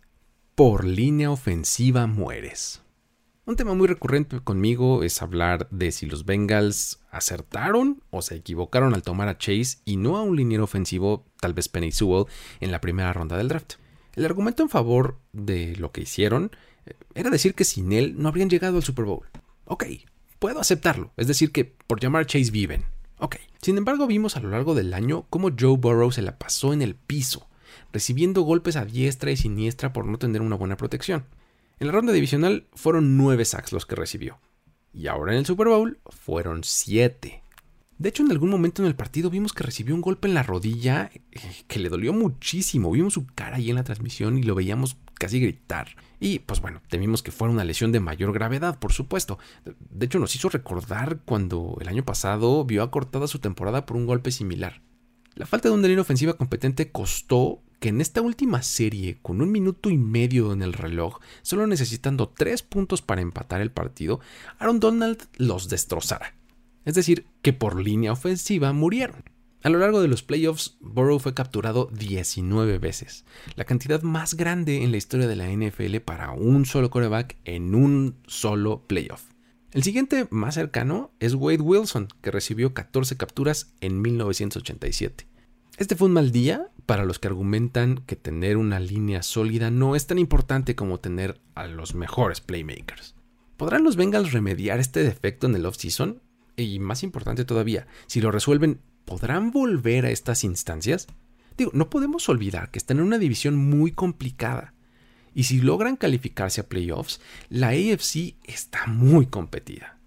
por 0.55 0.85
línea 0.85 1.31
ofensiva 1.31 2.07
mueres. 2.07 2.84
Un 3.47 3.57
tema 3.57 3.75
muy 3.75 3.87
recurrente 3.87 4.39
conmigo 4.39 5.03
es 5.03 5.21
hablar 5.21 5.67
de 5.69 5.91
si 5.91 6.07
los 6.07 6.25
Bengals 6.25 6.99
acertaron 7.11 8.01
o 8.09 8.23
se 8.23 8.37
equivocaron 8.37 8.95
al 8.95 9.03
tomar 9.03 9.27
a 9.27 9.37
Chase 9.37 9.77
y 9.85 9.97
no 9.97 10.17
a 10.17 10.23
un 10.23 10.35
liniero 10.35 10.63
ofensivo, 10.63 11.25
tal 11.39 11.53
vez 11.53 11.69
Penny 11.69 11.91
Sewell, 11.91 12.25
en 12.59 12.71
la 12.71 12.81
primera 12.81 13.13
ronda 13.13 13.37
del 13.37 13.47
draft. 13.47 13.73
El 14.15 14.25
argumento 14.25 14.63
en 14.63 14.69
favor 14.69 15.19
de 15.31 15.75
lo 15.75 15.91
que 15.91 16.01
hicieron 16.01 16.49
eh, 16.87 16.93
era 17.13 17.29
decir 17.29 17.53
que 17.53 17.65
sin 17.65 17.93
él 17.93 18.15
no 18.17 18.29
habrían 18.29 18.49
llegado 18.49 18.77
al 18.77 18.83
Super 18.83 19.05
Bowl. 19.05 19.27
Ok, 19.65 19.85
puedo 20.39 20.59
aceptarlo, 20.59 21.11
es 21.15 21.27
decir, 21.27 21.51
que 21.51 21.65
por 21.65 21.99
llamar 21.99 22.23
a 22.23 22.25
Chase 22.25 22.49
viven. 22.49 22.85
Ok. 23.19 23.35
Sin 23.61 23.77
embargo, 23.77 24.07
vimos 24.07 24.35
a 24.35 24.39
lo 24.39 24.49
largo 24.49 24.73
del 24.73 24.91
año 24.91 25.27
cómo 25.29 25.51
Joe 25.57 25.77
Burrow 25.77 26.11
se 26.11 26.23
la 26.23 26.39
pasó 26.39 26.73
en 26.73 26.81
el 26.81 26.95
piso, 26.95 27.47
recibiendo 27.93 28.41
golpes 28.41 28.75
a 28.75 28.85
diestra 28.85 29.29
y 29.29 29.37
siniestra 29.37 29.93
por 29.93 30.07
no 30.07 30.17
tener 30.17 30.41
una 30.41 30.55
buena 30.55 30.77
protección. 30.77 31.25
En 31.79 31.87
la 31.87 31.93
ronda 31.93 32.13
divisional 32.13 32.67
fueron 32.73 33.17
nueve 33.17 33.43
sacks 33.43 33.73
los 33.73 33.85
que 33.85 33.95
recibió. 33.95 34.39
Y 34.93 35.07
ahora 35.07 35.33
en 35.33 35.39
el 35.39 35.45
Super 35.45 35.67
Bowl 35.67 35.99
fueron 36.05 36.63
siete. 36.63 37.43
De 37.97 38.09
hecho, 38.09 38.23
en 38.23 38.31
algún 38.31 38.49
momento 38.49 38.81
en 38.81 38.87
el 38.87 38.95
partido 38.95 39.29
vimos 39.29 39.53
que 39.53 39.63
recibió 39.63 39.95
un 39.95 40.01
golpe 40.01 40.27
en 40.27 40.33
la 40.33 40.43
rodilla 40.43 41.09
eh, 41.13 41.63
que 41.67 41.79
le 41.79 41.89
dolió 41.89 42.13
muchísimo. 42.13 42.91
Vimos 42.91 43.13
su 43.13 43.25
cara 43.25 43.57
ahí 43.57 43.69
en 43.69 43.75
la 43.75 43.83
transmisión 43.83 44.37
y 44.37 44.43
lo 44.43 44.55
veíamos 44.55 44.97
casi 45.15 45.39
gritar. 45.39 45.95
Y 46.19 46.39
pues 46.39 46.61
bueno, 46.61 46.81
temimos 46.89 47.23
que 47.23 47.31
fuera 47.31 47.53
una 47.53 47.63
lesión 47.63 47.91
de 47.91 47.99
mayor 47.99 48.33
gravedad, 48.33 48.79
por 48.79 48.93
supuesto. 48.93 49.39
De 49.63 50.05
hecho, 50.05 50.19
nos 50.19 50.35
hizo 50.35 50.49
recordar 50.49 51.19
cuando 51.25 51.77
el 51.81 51.87
año 51.87 52.03
pasado 52.03 52.65
vio 52.65 52.83
acortada 52.83 53.27
su 53.27 53.39
temporada 53.39 53.85
por 53.85 53.97
un 53.97 54.05
golpe 54.05 54.31
similar. 54.31 54.81
La 55.35 55.45
falta 55.45 55.69
de 55.69 55.75
una 55.75 55.87
línea 55.87 56.01
ofensiva 56.01 56.33
competente 56.33 56.91
costó 56.91 57.61
que 57.85 57.89
en 57.89 58.01
esta 58.01 58.23
última 58.23 58.63
serie, 58.63 59.19
con 59.21 59.41
un 59.41 59.51
minuto 59.51 59.91
y 59.91 59.97
medio 59.99 60.51
en 60.53 60.63
el 60.63 60.73
reloj, 60.73 61.19
solo 61.43 61.67
necesitando 61.67 62.29
tres 62.29 62.63
puntos 62.63 63.03
para 63.03 63.21
empatar 63.21 63.61
el 63.61 63.69
partido, 63.69 64.19
Aaron 64.57 64.79
Donald 64.79 65.21
los 65.37 65.69
destrozara. 65.69 66.33
Es 66.83 66.95
decir, 66.95 67.27
que 67.43 67.53
por 67.53 67.79
línea 67.79 68.11
ofensiva 68.11 68.73
murieron. 68.73 69.23
A 69.61 69.69
lo 69.69 69.77
largo 69.77 70.01
de 70.01 70.07
los 70.07 70.23
playoffs, 70.23 70.77
Burrow 70.81 71.19
fue 71.19 71.35
capturado 71.35 71.87
19 71.93 72.79
veces, 72.79 73.23
la 73.55 73.65
cantidad 73.65 74.01
más 74.01 74.33
grande 74.33 74.81
en 74.81 74.89
la 74.89 74.97
historia 74.97 75.27
de 75.27 75.35
la 75.35 75.47
NFL 75.47 75.97
para 75.97 76.31
un 76.31 76.65
solo 76.65 76.89
coreback 76.89 77.37
en 77.45 77.75
un 77.75 78.15
solo 78.25 78.81
playoff. 78.87 79.25
El 79.73 79.83
siguiente 79.83 80.25
más 80.31 80.55
cercano 80.55 81.11
es 81.19 81.35
Wade 81.35 81.61
Wilson, 81.61 82.07
que 82.23 82.31
recibió 82.31 82.73
14 82.73 83.15
capturas 83.15 83.75
en 83.79 84.01
1987. 84.01 85.34
Este 85.77 85.97
fue 85.97 86.07
un 86.07 86.13
mal 86.13 86.31
día 86.31 86.69
para 86.85 87.03
los 87.03 87.19
que 87.19 87.27
argumentan 87.27 87.97
que 88.05 88.15
tener 88.15 88.55
una 88.55 88.79
línea 88.79 89.21
sólida 89.21 89.71
no 89.71 89.97
es 89.97 90.07
tan 90.07 90.17
importante 90.17 90.73
como 90.73 91.01
tener 91.01 91.41
a 91.53 91.67
los 91.67 91.95
mejores 91.95 92.39
playmakers. 92.39 93.13
¿Podrán 93.57 93.83
los 93.83 93.97
Bengals 93.97 94.31
remediar 94.31 94.79
este 94.79 95.03
defecto 95.03 95.47
en 95.47 95.55
el 95.55 95.65
offseason? 95.65 96.21
Y 96.55 96.79
más 96.79 97.03
importante 97.03 97.43
todavía, 97.43 97.87
si 98.07 98.21
lo 98.21 98.31
resuelven, 98.31 98.79
¿podrán 99.03 99.51
volver 99.51 100.05
a 100.05 100.11
estas 100.11 100.45
instancias? 100.45 101.07
Digo, 101.57 101.71
no 101.73 101.89
podemos 101.89 102.29
olvidar 102.29 102.71
que 102.71 102.79
están 102.79 102.99
en 102.99 103.03
una 103.03 103.17
división 103.17 103.57
muy 103.57 103.91
complicada. 103.91 104.73
Y 105.33 105.43
si 105.43 105.59
logran 105.59 105.97
calificarse 105.97 106.61
a 106.61 106.69
playoffs, 106.69 107.19
la 107.49 107.69
AFC 107.69 108.35
está 108.45 108.87
muy 108.87 109.25
competida. 109.25 109.99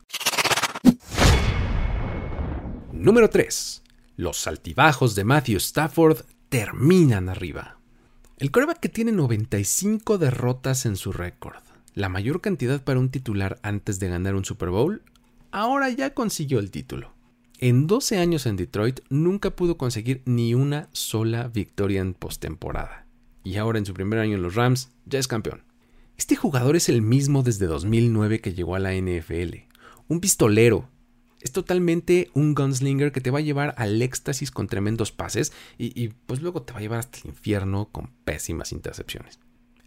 Número 2.90 3.28
3. 3.28 3.82
Los 4.18 4.48
altibajos 4.48 5.14
de 5.14 5.22
Matthew 5.22 5.58
Stafford 5.58 6.24
terminan 6.48 7.28
arriba. 7.28 7.78
El 8.38 8.50
coreback 8.50 8.80
que 8.80 8.88
tiene 8.88 9.12
95 9.12 10.18
derrotas 10.18 10.86
en 10.86 10.96
su 10.96 11.12
récord, 11.12 11.62
la 11.94 12.08
mayor 12.08 12.40
cantidad 12.40 12.82
para 12.82 12.98
un 12.98 13.10
titular 13.10 13.60
antes 13.62 14.00
de 14.00 14.08
ganar 14.08 14.34
un 14.34 14.44
Super 14.44 14.70
Bowl, 14.70 15.02
ahora 15.52 15.88
ya 15.90 16.14
consiguió 16.14 16.58
el 16.58 16.72
título. 16.72 17.14
En 17.60 17.86
12 17.86 18.18
años 18.18 18.46
en 18.46 18.56
Detroit 18.56 19.02
nunca 19.08 19.50
pudo 19.50 19.78
conseguir 19.78 20.22
ni 20.24 20.52
una 20.52 20.88
sola 20.90 21.46
victoria 21.46 22.00
en 22.00 22.12
postemporada. 22.12 23.06
Y 23.44 23.58
ahora 23.58 23.78
en 23.78 23.86
su 23.86 23.94
primer 23.94 24.18
año 24.18 24.34
en 24.34 24.42
los 24.42 24.56
Rams 24.56 24.90
ya 25.06 25.20
es 25.20 25.28
campeón. 25.28 25.62
Este 26.16 26.34
jugador 26.34 26.74
es 26.74 26.88
el 26.88 27.02
mismo 27.02 27.44
desde 27.44 27.66
2009 27.66 28.40
que 28.40 28.52
llegó 28.52 28.74
a 28.74 28.80
la 28.80 28.94
NFL. 28.96 29.58
Un 30.08 30.18
pistolero, 30.18 30.88
es 31.40 31.52
totalmente 31.52 32.30
un 32.34 32.54
gunslinger 32.54 33.12
que 33.12 33.20
te 33.20 33.30
va 33.30 33.38
a 33.38 33.42
llevar 33.42 33.74
al 33.78 34.00
éxtasis 34.02 34.50
con 34.50 34.66
tremendos 34.66 35.12
pases 35.12 35.52
y, 35.78 36.08
pues 36.26 36.42
luego 36.42 36.62
te 36.62 36.72
va 36.72 36.78
a 36.78 36.82
llevar 36.82 36.98
hasta 36.98 37.18
el 37.18 37.26
infierno 37.26 37.88
con 37.90 38.10
pésimas 38.24 38.72
intercepciones. 38.72 39.38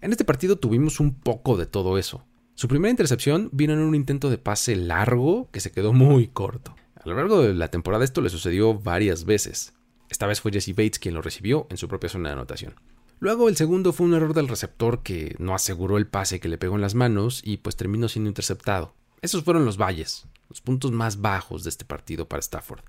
En 0.01 0.11
este 0.11 0.25
partido 0.25 0.57
tuvimos 0.57 0.99
un 0.99 1.13
poco 1.13 1.57
de 1.57 1.65
todo 1.65 1.97
eso. 1.97 2.25
Su 2.55 2.67
primera 2.67 2.91
intercepción 2.91 3.49
vino 3.51 3.73
en 3.73 3.79
un 3.79 3.95
intento 3.95 4.29
de 4.29 4.37
pase 4.37 4.75
largo 4.75 5.49
que 5.51 5.59
se 5.59 5.71
quedó 5.71 5.93
muy 5.93 6.27
corto. 6.27 6.75
A 6.95 7.07
lo 7.07 7.15
largo 7.15 7.41
de 7.41 7.53
la 7.53 7.69
temporada 7.69 8.03
esto 8.03 8.21
le 8.21 8.29
sucedió 8.29 8.73
varias 8.73 9.25
veces. 9.25 9.73
Esta 10.09 10.27
vez 10.27 10.41
fue 10.41 10.51
Jesse 10.51 10.75
Bates 10.75 10.99
quien 10.99 11.15
lo 11.15 11.21
recibió 11.21 11.67
en 11.69 11.77
su 11.77 11.87
propia 11.87 12.09
zona 12.09 12.29
de 12.29 12.33
anotación. 12.33 12.75
Luego 13.19 13.49
el 13.49 13.55
segundo 13.55 13.93
fue 13.93 14.07
un 14.07 14.15
error 14.15 14.33
del 14.33 14.47
receptor 14.47 15.03
que 15.03 15.35
no 15.37 15.53
aseguró 15.53 15.97
el 15.97 16.07
pase 16.07 16.39
que 16.39 16.49
le 16.49 16.57
pegó 16.57 16.75
en 16.75 16.81
las 16.81 16.95
manos 16.95 17.41
y 17.45 17.57
pues 17.57 17.75
terminó 17.75 18.07
siendo 18.07 18.29
interceptado. 18.29 18.95
Esos 19.23 19.43
fueron 19.43 19.65
los 19.65 19.77
valles, 19.77 20.25
los 20.49 20.61
puntos 20.61 20.91
más 20.91 21.21
bajos 21.21 21.63
de 21.63 21.69
este 21.69 21.85
partido 21.85 22.27
para 22.27 22.39
Stafford. 22.39 22.81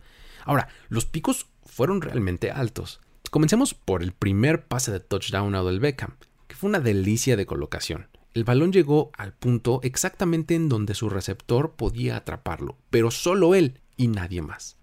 Ahora, 0.47 0.69
los 0.89 1.05
picos 1.05 1.47
fueron 1.67 2.01
realmente 2.01 2.51
altos. 2.51 3.01
Comencemos 3.31 3.75
por 3.75 4.03
el 4.03 4.13
primer 4.13 4.67
pase 4.67 4.91
de 4.93 5.01
touchdown 5.01 5.55
a 5.55 5.63
del 5.63 5.79
Beckham, 5.79 6.17
que 6.47 6.57
fue 6.57 6.71
una 6.71 6.81
delicia 6.81 7.37
de 7.37 7.45
colocación. 7.45 8.09
El 8.33 8.45
balón 8.45 8.73
llegó 8.73 9.11
al 9.19 9.35
punto 9.35 9.81
exactamente 9.83 10.55
en 10.55 10.71
donde 10.71 10.95
su 10.95 11.11
receptor 11.11 11.73
podía 11.73 12.17
atraparlo, 12.17 12.79
pero 12.89 13.11
solo 13.11 13.55
él 13.55 13.81
y 13.99 14.09
nadie 14.09 14.41
más. 14.41 14.79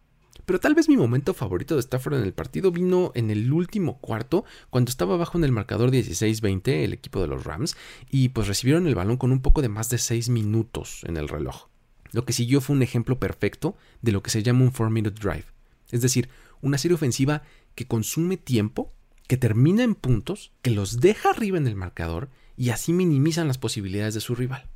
Pero 0.49 0.59
tal 0.59 0.73
vez 0.73 0.89
mi 0.89 0.97
momento 0.97 1.35
favorito 1.35 1.75
de 1.75 1.81
Stafford 1.81 2.15
en 2.15 2.23
el 2.23 2.33
partido 2.33 2.71
vino 2.71 3.11
en 3.13 3.29
el 3.29 3.53
último 3.53 3.99
cuarto, 3.99 4.45
cuando 4.71 4.89
estaba 4.89 5.13
abajo 5.13 5.37
en 5.37 5.43
el 5.43 5.51
marcador 5.51 5.91
16-20 5.91 6.85
el 6.85 6.91
equipo 6.91 7.21
de 7.21 7.27
los 7.27 7.43
Rams, 7.43 7.77
y 8.09 8.29
pues 8.29 8.47
recibieron 8.47 8.87
el 8.87 8.95
balón 8.95 9.17
con 9.17 9.31
un 9.31 9.43
poco 9.43 9.61
de 9.61 9.69
más 9.69 9.89
de 9.89 9.99
6 9.99 10.29
minutos 10.29 11.03
en 11.03 11.17
el 11.17 11.27
reloj. 11.27 11.67
Lo 12.13 12.25
que 12.25 12.33
siguió 12.33 12.61
fue 12.61 12.75
un 12.75 12.81
ejemplo 12.81 13.19
perfecto 13.19 13.77
de 14.01 14.11
lo 14.11 14.23
que 14.23 14.31
se 14.31 14.41
llama 14.41 14.63
un 14.63 14.73
4-minute 14.73 15.21
drive, 15.21 15.45
es 15.91 16.01
decir, 16.01 16.29
una 16.63 16.79
serie 16.79 16.95
ofensiva 16.95 17.43
que 17.75 17.85
consume 17.85 18.35
tiempo, 18.35 18.91
que 19.27 19.37
termina 19.37 19.83
en 19.83 19.93
puntos, 19.93 20.51
que 20.63 20.71
los 20.71 20.99
deja 20.99 21.29
arriba 21.29 21.59
en 21.59 21.67
el 21.67 21.75
marcador 21.75 22.27
y 22.57 22.71
así 22.71 22.91
minimizan 22.91 23.47
las 23.47 23.59
posibilidades 23.59 24.15
de 24.15 24.21
su 24.21 24.33
rival. 24.33 24.67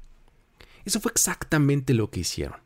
Eso 0.85 0.99
fue 0.99 1.11
exactamente 1.11 1.95
lo 1.95 2.11
que 2.11 2.19
hicieron. 2.19 2.59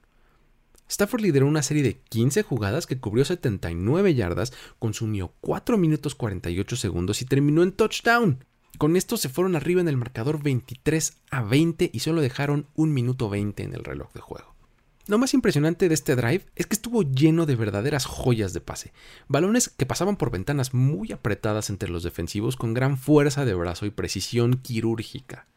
Stafford 0.89 1.21
lideró 1.21 1.47
una 1.47 1.63
serie 1.63 1.83
de 1.83 1.99
15 1.99 2.43
jugadas 2.43 2.87
que 2.87 2.99
cubrió 2.99 3.25
79 3.25 4.15
yardas, 4.15 4.53
consumió 4.79 5.33
4 5.41 5.77
minutos 5.77 6.15
48 6.15 6.75
segundos 6.75 7.21
y 7.21 7.25
terminó 7.25 7.63
en 7.63 7.73
touchdown. 7.73 8.45
Con 8.77 8.95
esto 8.95 9.17
se 9.17 9.29
fueron 9.29 9.55
arriba 9.55 9.81
en 9.81 9.87
el 9.87 9.97
marcador 9.97 10.41
23 10.41 11.17
a 11.31 11.41
20 11.41 11.89
y 11.91 11.99
solo 11.99 12.21
dejaron 12.21 12.67
1 12.75 12.93
minuto 12.93 13.29
20 13.29 13.63
en 13.63 13.73
el 13.73 13.83
reloj 13.83 14.13
de 14.13 14.21
juego. 14.21 14.55
Lo 15.07 15.17
más 15.17 15.33
impresionante 15.33 15.87
de 15.87 15.93
este 15.93 16.17
drive 16.17 16.45
es 16.55 16.67
que 16.67 16.75
estuvo 16.75 17.01
lleno 17.01 17.45
de 17.45 17.55
verdaderas 17.55 18.05
joyas 18.05 18.51
de 18.51 18.59
pase, 18.59 18.91
balones 19.29 19.69
que 19.69 19.85
pasaban 19.85 20.17
por 20.17 20.31
ventanas 20.31 20.73
muy 20.73 21.13
apretadas 21.13 21.69
entre 21.69 21.89
los 21.89 22.03
defensivos 22.03 22.57
con 22.57 22.73
gran 22.73 22.97
fuerza 22.97 23.45
de 23.45 23.53
brazo 23.53 23.85
y 23.85 23.89
precisión 23.89 24.55
quirúrgica. 24.61 25.47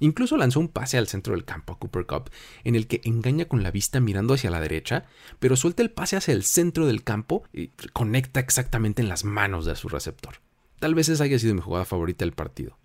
Incluso 0.00 0.36
lanzó 0.36 0.60
un 0.60 0.68
pase 0.68 0.98
al 0.98 1.08
centro 1.08 1.34
del 1.34 1.44
campo 1.44 1.72
a 1.72 1.78
Cooper 1.78 2.06
Cup, 2.06 2.30
en 2.64 2.74
el 2.74 2.86
que 2.86 3.00
engaña 3.04 3.46
con 3.46 3.62
la 3.62 3.70
vista 3.70 4.00
mirando 4.00 4.34
hacia 4.34 4.50
la 4.50 4.60
derecha, 4.60 5.06
pero 5.38 5.56
suelta 5.56 5.82
el 5.82 5.90
pase 5.90 6.16
hacia 6.16 6.34
el 6.34 6.42
centro 6.42 6.86
del 6.86 7.04
campo 7.04 7.44
y 7.52 7.68
conecta 7.92 8.40
exactamente 8.40 9.02
en 9.02 9.08
las 9.08 9.24
manos 9.24 9.64
de 9.64 9.76
su 9.76 9.88
receptor. 9.88 10.36
Tal 10.78 10.94
vez 10.94 11.08
esa 11.08 11.24
haya 11.24 11.38
sido 11.38 11.54
mi 11.54 11.60
jugada 11.60 11.84
favorita 11.84 12.24
del 12.24 12.32
partido. 12.32 12.76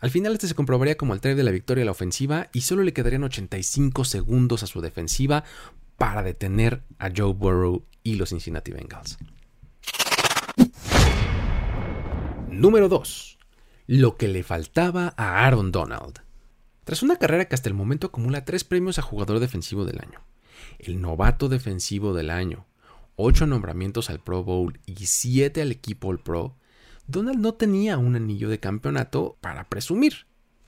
Al 0.00 0.10
final 0.10 0.32
este 0.32 0.48
se 0.48 0.54
comprobaría 0.54 0.96
como 0.96 1.12
el 1.12 1.20
drive 1.20 1.34
de 1.34 1.42
la 1.42 1.50
victoria 1.50 1.82
a 1.82 1.84
la 1.84 1.90
ofensiva 1.90 2.48
y 2.52 2.62
solo 2.62 2.82
le 2.82 2.94
quedarían 2.94 3.24
85 3.24 4.04
segundos 4.04 4.62
a 4.62 4.66
su 4.66 4.80
defensiva 4.80 5.44
para 5.96 6.22
detener 6.22 6.82
a 6.98 7.10
Joe 7.14 7.34
Burrow 7.34 7.84
y 8.02 8.14
los 8.14 8.30
Cincinnati 8.30 8.72
Bengals. 8.72 9.18
Número 12.48 12.88
2. 12.88 13.38
Lo 13.88 14.16
que 14.16 14.28
le 14.28 14.42
faltaba 14.42 15.12
a 15.16 15.46
Aaron 15.46 15.70
Donald. 15.70 16.20
Tras 16.90 17.04
una 17.04 17.18
carrera 17.18 17.44
que 17.44 17.54
hasta 17.54 17.68
el 17.68 17.76
momento 17.76 18.08
acumula 18.08 18.44
tres 18.44 18.64
premios 18.64 18.98
a 18.98 19.02
jugador 19.02 19.38
defensivo 19.38 19.84
del 19.84 20.00
año, 20.00 20.22
el 20.80 21.00
novato 21.00 21.48
defensivo 21.48 22.14
del 22.14 22.30
año, 22.30 22.66
ocho 23.14 23.46
nombramientos 23.46 24.10
al 24.10 24.18
Pro 24.18 24.42
Bowl 24.42 24.80
y 24.86 25.06
siete 25.06 25.62
al 25.62 25.70
equipo 25.70 26.08
All 26.08 26.18
Pro, 26.18 26.56
Donald 27.06 27.38
no 27.38 27.54
tenía 27.54 27.96
un 27.96 28.16
anillo 28.16 28.48
de 28.48 28.58
campeonato 28.58 29.38
para 29.40 29.68
presumir, 29.68 30.26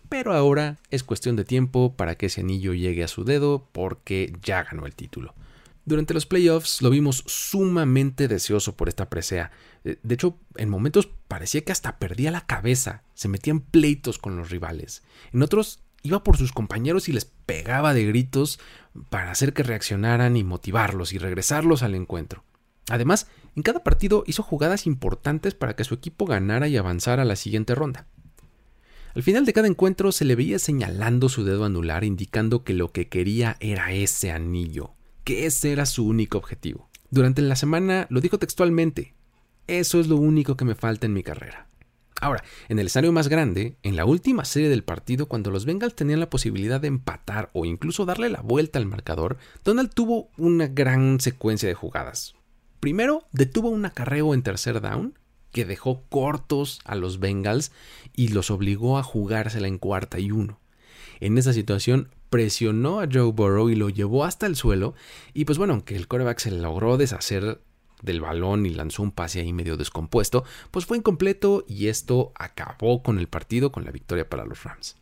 pero 0.09 0.33
ahora 0.33 0.79
es 0.91 1.03
cuestión 1.03 1.35
de 1.35 1.45
tiempo 1.45 1.97
para 1.97 2.15
que 2.15 2.27
ese 2.27 2.43
anillo 2.43 2.73
llegue 2.73 3.03
a 3.03 3.09
su 3.09 3.25
dedo 3.25 3.69
porque 3.73 4.33
ya 4.45 4.63
ganó 4.63 4.87
el 4.87 4.95
título. 4.95 5.35
Durante 5.87 6.15
los 6.15 6.27
playoffs 6.27 6.83
lo 6.83 6.91
vimos 6.91 7.25
sumamente 7.27 8.29
deseoso 8.29 8.77
por 8.77 8.89
esta 8.89 9.11
presea. 9.11 9.51
Eh, 9.83 9.99
de 10.05 10.15
hecho, 10.15 10.39
en 10.55 10.69
momentos 10.69 11.11
parecía 11.27 11.65
que 11.65 11.73
hasta 11.73 11.99
perdía 11.99 12.31
la 12.31 12.47
cabeza, 12.47 13.03
se 13.15 13.27
metía 13.27 13.51
en 13.51 13.61
pleitos 13.61 14.19
con 14.19 14.37
los 14.37 14.51
rivales. 14.51 15.03
En 15.33 15.43
otros 15.43 15.83
iba 16.03 16.23
por 16.23 16.37
sus 16.37 16.53
compañeros 16.53 17.09
y 17.09 17.13
les 17.13 17.25
pegaba 17.25 17.95
de 17.95 18.05
gritos 18.07 18.59
para 19.11 19.31
hacer 19.31 19.53
que 19.53 19.63
reaccionaran 19.63 20.37
y 20.37 20.45
motivarlos 20.45 21.13
y 21.13 21.19
regresarlos 21.19 21.83
al 21.83 21.95
encuentro. 21.95 22.45
Además, 22.89 23.29
en 23.55 23.63
cada 23.63 23.85
partido 23.85 24.25
hizo 24.27 24.43
jugadas 24.43 24.87
importantes 24.87 25.55
para 25.55 25.77
que 25.77 25.85
su 25.85 25.95
equipo 25.95 26.27
ganara 26.27 26.69
y 26.69 26.77
avanzara 26.77 27.23
a 27.23 27.27
la 27.27 27.37
siguiente 27.37 27.75
ronda. 27.75 28.07
Al 29.15 29.23
final 29.23 29.45
de 29.45 29.53
cada 29.53 29.69
encuentro 29.69 30.11
se 30.11 30.25
le 30.25 30.35
veía 30.35 30.59
señalando 30.59 31.29
su 31.29 31.45
dedo 31.45 31.65
anular 31.65 32.03
indicando 32.03 32.65
que 32.65 32.73
lo 32.73 32.93
que 32.93 33.09
quería 33.09 33.57
era 33.61 33.93
ese 33.93 34.33
anillo, 34.33 34.95
que 35.23 35.47
ese 35.47 35.73
era 35.73 35.85
su 35.85 36.07
único 36.07 36.39
objetivo. 36.39 36.89
Durante 37.11 37.43
la 37.43 37.57
semana 37.57 38.07
lo 38.09 38.23
dijo 38.23 38.39
textualmente, 38.39 39.15
eso 39.67 40.01
es 40.01 40.07
lo 40.07 40.17
único 40.17 40.57
que 40.57 40.65
me 40.65 40.75
falta 40.75 41.07
en 41.07 41.13
mi 41.13 41.23
carrera. 41.23 41.69
Ahora, 42.23 42.45
en 42.69 42.79
el 42.79 42.87
escenario 42.87 43.11
más 43.11 43.27
grande, 43.27 43.75
en 43.83 43.97
la 43.97 44.05
última 44.05 44.45
serie 44.45 44.69
del 44.69 44.85
partido, 44.85 45.27
cuando 45.27 45.51
los 45.51 45.65
Bengals 45.65 45.97
tenían 45.97 46.21
la 46.21 46.31
posibilidad 46.31 46.81
de 46.81 46.87
empatar 46.87 47.51
o 47.53 47.65
incluso 47.65 48.05
darle 48.05 48.31
la 48.31 48.43
vuelta 48.43 48.79
al 48.79 48.87
marcador, 48.87 49.39
Donald 49.65 49.93
tuvo 49.93 50.31
una 50.37 50.69
gran 50.69 51.19
secuencia 51.19 51.69
de 51.69 51.75
jugadas. 51.75 52.37
Primero, 52.79 53.25
detuvo 53.33 53.71
un 53.71 53.85
acarreo 53.87 54.35
en 54.35 54.45
tercer 54.45 54.81
down 54.81 55.19
que 55.51 55.65
dejó 55.65 56.05
cortos 56.11 56.81
a 56.85 56.95
los 56.95 57.19
Bengals 57.19 57.73
y 58.15 58.29
los 58.29 58.53
obligó 58.53 58.99
a 58.99 59.03
jugársela 59.03 59.67
en 59.67 59.79
cuarta 59.79 60.21
y 60.21 60.31
uno. 60.31 60.61
En 61.19 61.39
esa 61.39 61.53
situación 61.53 62.09
presionó 62.31 63.01
a 63.01 63.09
Joe 63.13 63.33
Burrow 63.33 63.69
y 63.69 63.75
lo 63.75 63.89
llevó 63.89 64.25
hasta 64.25 64.47
el 64.47 64.55
suelo 64.55 64.95
y 65.35 65.45
pues 65.45 65.59
bueno, 65.59 65.73
aunque 65.73 65.97
el 65.97 66.07
quarterback 66.07 66.39
se 66.39 66.53
logró 66.53 66.97
deshacer 66.99 67.61
del 68.03 68.21
balón 68.21 68.67
y 68.67 68.71
lanzó 68.71 69.03
un 69.03 69.13
pase 69.13 69.41
ahí 69.41 69.53
medio 69.53 69.77
descompuesto, 69.77 70.45
pues 70.71 70.85
fue 70.85 70.99
incompleto 70.99 71.65
y 71.67 71.87
esto 71.87 72.33
acabó 72.35 73.03
con 73.03 73.19
el 73.19 73.29
partido 73.29 73.73
con 73.73 73.85
la 73.85 73.91
victoria 73.91 74.29
para 74.29 74.45
los 74.45 74.63
Rams. 74.65 74.97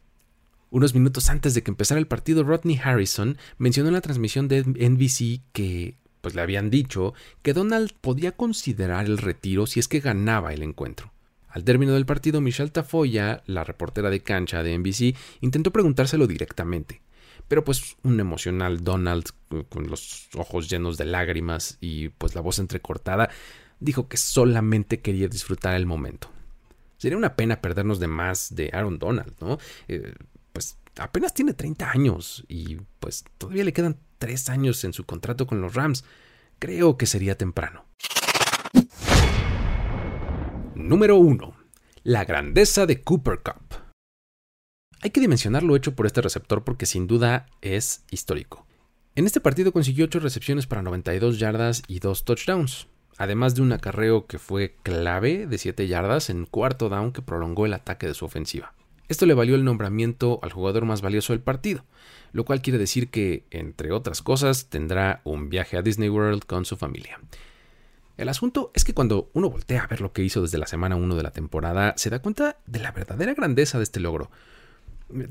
Unos 0.70 0.94
minutos 0.94 1.28
antes 1.28 1.54
de 1.54 1.62
que 1.62 1.70
empezara 1.72 1.98
el 1.98 2.06
partido, 2.06 2.44
Rodney 2.44 2.78
Harrison 2.82 3.36
mencionó 3.58 3.88
en 3.88 3.94
la 3.94 4.00
transmisión 4.00 4.46
de 4.46 4.62
NBC 4.62 5.42
que 5.52 5.96
pues 6.20 6.34
le 6.34 6.42
habían 6.42 6.70
dicho 6.70 7.14
que 7.42 7.54
Donald 7.54 7.92
podía 8.00 8.32
considerar 8.32 9.06
el 9.06 9.18
retiro 9.18 9.66
si 9.66 9.80
es 9.80 9.88
que 9.88 10.00
ganaba 10.00 10.52
el 10.52 10.62
encuentro. 10.62 11.12
Al 11.48 11.64
término 11.64 11.94
del 11.94 12.06
partido, 12.06 12.40
Michelle 12.40 12.70
Tafoya, 12.70 13.42
la 13.46 13.64
reportera 13.64 14.10
de 14.10 14.20
cancha 14.20 14.62
de 14.62 14.78
NBC, 14.78 15.16
intentó 15.40 15.72
preguntárselo 15.72 16.28
directamente. 16.28 17.00
Pero 17.50 17.64
pues 17.64 17.96
un 18.04 18.20
emocional 18.20 18.84
Donald 18.84 19.24
con 19.70 19.88
los 19.88 20.28
ojos 20.36 20.70
llenos 20.70 20.96
de 20.96 21.04
lágrimas 21.04 21.78
y 21.80 22.10
pues 22.10 22.36
la 22.36 22.42
voz 22.42 22.60
entrecortada 22.60 23.28
dijo 23.80 24.06
que 24.06 24.18
solamente 24.18 25.00
quería 25.00 25.26
disfrutar 25.26 25.74
el 25.74 25.84
momento. 25.84 26.30
Sería 26.96 27.18
una 27.18 27.34
pena 27.34 27.60
perdernos 27.60 27.98
de 27.98 28.06
más 28.06 28.54
de 28.54 28.70
Aaron 28.72 29.00
Donald, 29.00 29.34
¿no? 29.40 29.58
Eh, 29.88 30.14
pues 30.52 30.78
apenas 30.96 31.34
tiene 31.34 31.52
30 31.52 31.90
años 31.90 32.44
y 32.46 32.76
pues 33.00 33.24
todavía 33.36 33.64
le 33.64 33.72
quedan 33.72 33.98
3 34.18 34.48
años 34.50 34.84
en 34.84 34.92
su 34.92 35.04
contrato 35.04 35.48
con 35.48 35.60
los 35.60 35.74
Rams. 35.74 36.04
Creo 36.60 36.96
que 36.96 37.06
sería 37.06 37.36
temprano. 37.36 37.84
Número 40.76 41.16
1. 41.16 41.56
La 42.04 42.24
grandeza 42.24 42.86
de 42.86 43.02
Cooper 43.02 43.40
Cup. 43.40 43.89
Hay 45.02 45.10
que 45.10 45.20
dimensionar 45.20 45.62
lo 45.62 45.76
hecho 45.76 45.94
por 45.94 46.04
este 46.04 46.20
receptor 46.20 46.62
porque 46.62 46.84
sin 46.84 47.06
duda 47.06 47.46
es 47.62 48.04
histórico. 48.10 48.66
En 49.14 49.24
este 49.24 49.40
partido 49.40 49.72
consiguió 49.72 50.04
8 50.04 50.20
recepciones 50.20 50.66
para 50.66 50.82
92 50.82 51.38
yardas 51.38 51.82
y 51.88 52.00
2 52.00 52.24
touchdowns, 52.26 52.86
además 53.16 53.54
de 53.54 53.62
un 53.62 53.72
acarreo 53.72 54.26
que 54.26 54.38
fue 54.38 54.76
clave 54.82 55.46
de 55.46 55.56
7 55.56 55.88
yardas 55.88 56.28
en 56.28 56.44
cuarto 56.44 56.90
down 56.90 57.12
que 57.12 57.22
prolongó 57.22 57.64
el 57.64 57.72
ataque 57.72 58.06
de 58.06 58.14
su 58.14 58.26
ofensiva. 58.26 58.74
Esto 59.08 59.24
le 59.24 59.32
valió 59.32 59.54
el 59.54 59.64
nombramiento 59.64 60.38
al 60.42 60.52
jugador 60.52 60.84
más 60.84 61.00
valioso 61.00 61.32
del 61.32 61.40
partido, 61.40 61.86
lo 62.32 62.44
cual 62.44 62.60
quiere 62.60 62.78
decir 62.78 63.08
que, 63.08 63.46
entre 63.50 63.92
otras 63.92 64.20
cosas, 64.20 64.66
tendrá 64.66 65.22
un 65.24 65.48
viaje 65.48 65.78
a 65.78 65.82
Disney 65.82 66.10
World 66.10 66.44
con 66.44 66.66
su 66.66 66.76
familia. 66.76 67.18
El 68.18 68.28
asunto 68.28 68.70
es 68.74 68.84
que 68.84 68.92
cuando 68.92 69.30
uno 69.32 69.48
voltea 69.48 69.82
a 69.82 69.86
ver 69.86 70.02
lo 70.02 70.12
que 70.12 70.22
hizo 70.22 70.42
desde 70.42 70.58
la 70.58 70.66
semana 70.66 70.96
1 70.96 71.16
de 71.16 71.22
la 71.22 71.30
temporada, 71.30 71.94
se 71.96 72.10
da 72.10 72.20
cuenta 72.20 72.58
de 72.66 72.80
la 72.80 72.92
verdadera 72.92 73.32
grandeza 73.32 73.78
de 73.78 73.84
este 73.84 73.98
logro 73.98 74.30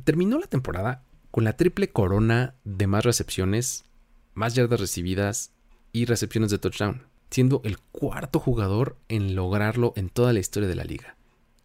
terminó 0.03 0.39
la 0.39 0.47
temporada 0.47 1.03
con 1.31 1.43
la 1.43 1.55
triple 1.55 1.89
corona 1.89 2.55
de 2.63 2.87
más 2.87 3.05
recepciones, 3.05 3.85
más 4.33 4.55
yardas 4.55 4.79
recibidas 4.79 5.51
y 5.91 6.05
recepciones 6.05 6.51
de 6.51 6.57
touchdown, 6.57 7.03
siendo 7.29 7.61
el 7.63 7.79
cuarto 7.79 8.39
jugador 8.39 8.97
en 9.07 9.35
lograrlo 9.35 9.93
en 9.95 10.09
toda 10.09 10.33
la 10.33 10.39
historia 10.39 10.69
de 10.69 10.75
la 10.75 10.83
liga. 10.83 11.15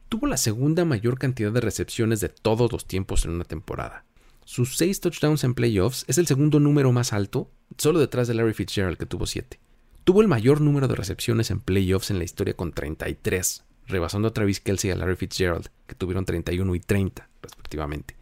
Tuvo 0.08 0.26
la 0.26 0.36
segunda 0.36 0.84
mayor 0.84 1.18
cantidad 1.18 1.50
de 1.50 1.60
recepciones 1.60 2.20
de 2.20 2.28
todos 2.28 2.70
los 2.70 2.86
tiempos 2.86 3.24
en 3.24 3.32
una 3.32 3.44
temporada. 3.44 4.04
Sus 4.44 4.76
seis 4.76 5.00
touchdowns 5.00 5.42
en 5.44 5.54
playoffs 5.54 6.04
es 6.06 6.18
el 6.18 6.26
segundo 6.26 6.60
número 6.60 6.92
más 6.92 7.12
alto, 7.12 7.50
solo 7.78 7.98
detrás 7.98 8.28
de 8.28 8.34
Larry 8.34 8.52
Fitzgerald 8.52 8.98
que 8.98 9.06
tuvo 9.06 9.26
siete. 9.26 9.58
Tuvo 10.04 10.20
el 10.20 10.28
mayor 10.28 10.60
número 10.60 10.86
de 10.86 10.94
recepciones 10.94 11.50
en 11.50 11.60
playoffs 11.60 12.10
en 12.10 12.18
la 12.18 12.24
historia 12.24 12.54
con 12.54 12.72
33, 12.72 13.64
rebasando 13.86 14.28
a 14.28 14.32
Travis 14.32 14.60
Kelsey 14.60 14.90
y 14.90 14.92
a 14.92 14.96
Larry 14.96 15.16
Fitzgerald, 15.16 15.68
que 15.86 15.94
tuvieron 15.94 16.24
31 16.24 16.74
y 16.74 16.80
30, 16.80 17.28
respectivamente. 17.42 18.16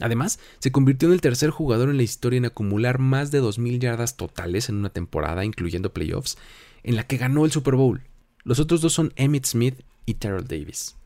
Además, 0.00 0.38
se 0.58 0.72
convirtió 0.72 1.08
en 1.08 1.14
el 1.14 1.20
tercer 1.20 1.50
jugador 1.50 1.88
en 1.88 1.96
la 1.96 2.02
historia 2.02 2.36
en 2.36 2.44
acumular 2.44 2.98
más 2.98 3.30
de 3.30 3.40
2.000 3.40 3.78
yardas 3.78 4.16
totales 4.16 4.68
en 4.68 4.76
una 4.76 4.90
temporada, 4.90 5.44
incluyendo 5.44 5.92
playoffs, 5.92 6.36
en 6.82 6.96
la 6.96 7.06
que 7.06 7.16
ganó 7.16 7.44
el 7.44 7.52
Super 7.52 7.76
Bowl. 7.76 8.02
Los 8.44 8.60
otros 8.60 8.80
dos 8.80 8.92
son 8.92 9.12
Emmett 9.16 9.46
Smith 9.46 9.80
y 10.04 10.14
Terrell 10.14 10.46
Davis. 10.46 10.96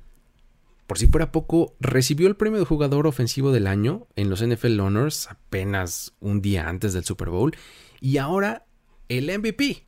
Por 0.87 0.99
si 0.99 1.07
fuera 1.07 1.31
poco, 1.31 1.77
recibió 1.79 2.27
el 2.27 2.35
premio 2.35 2.59
de 2.59 2.67
jugador 2.67 3.07
ofensivo 3.07 3.53
del 3.53 3.69
año 3.69 4.09
en 4.17 4.29
los 4.29 4.45
NFL 4.45 4.81
Honors 4.81 5.29
apenas 5.31 6.15
un 6.19 6.43
día 6.43 6.69
antes 6.69 6.93
del 6.93 7.05
Super 7.05 7.29
Bowl 7.29 7.57
y 8.01 8.17
ahora 8.17 8.67
el 9.09 9.27
MVP. 9.39 9.87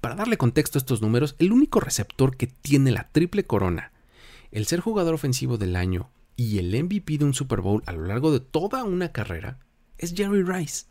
Para 0.00 0.14
darle 0.14 0.38
contexto 0.38 0.78
a 0.78 0.80
estos 0.80 1.02
números, 1.02 1.36
el 1.38 1.52
único 1.52 1.78
receptor 1.80 2.36
que 2.36 2.46
tiene 2.46 2.90
la 2.90 3.08
triple 3.12 3.44
corona, 3.44 3.92
el 4.50 4.66
ser 4.66 4.80
jugador 4.80 5.14
ofensivo 5.14 5.58
del 5.58 5.76
año 5.76 6.10
y 6.36 6.58
el 6.58 6.70
MVP 6.82 7.18
de 7.18 7.26
un 7.26 7.34
Super 7.34 7.60
Bowl 7.60 7.82
a 7.86 7.92
lo 7.92 8.06
largo 8.06 8.32
de 8.32 8.40
toda 8.40 8.82
una 8.84 9.12
carrera, 9.12 9.58
es 9.98 10.14
Jerry 10.14 10.42
Rice. 10.42 10.86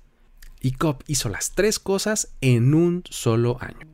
Y 0.61 0.73
Cobb 0.73 1.03
hizo 1.07 1.29
las 1.29 1.51
tres 1.55 1.79
cosas 1.79 2.35
en 2.41 2.75
un 2.75 3.03
solo 3.09 3.57
año. 3.61 3.87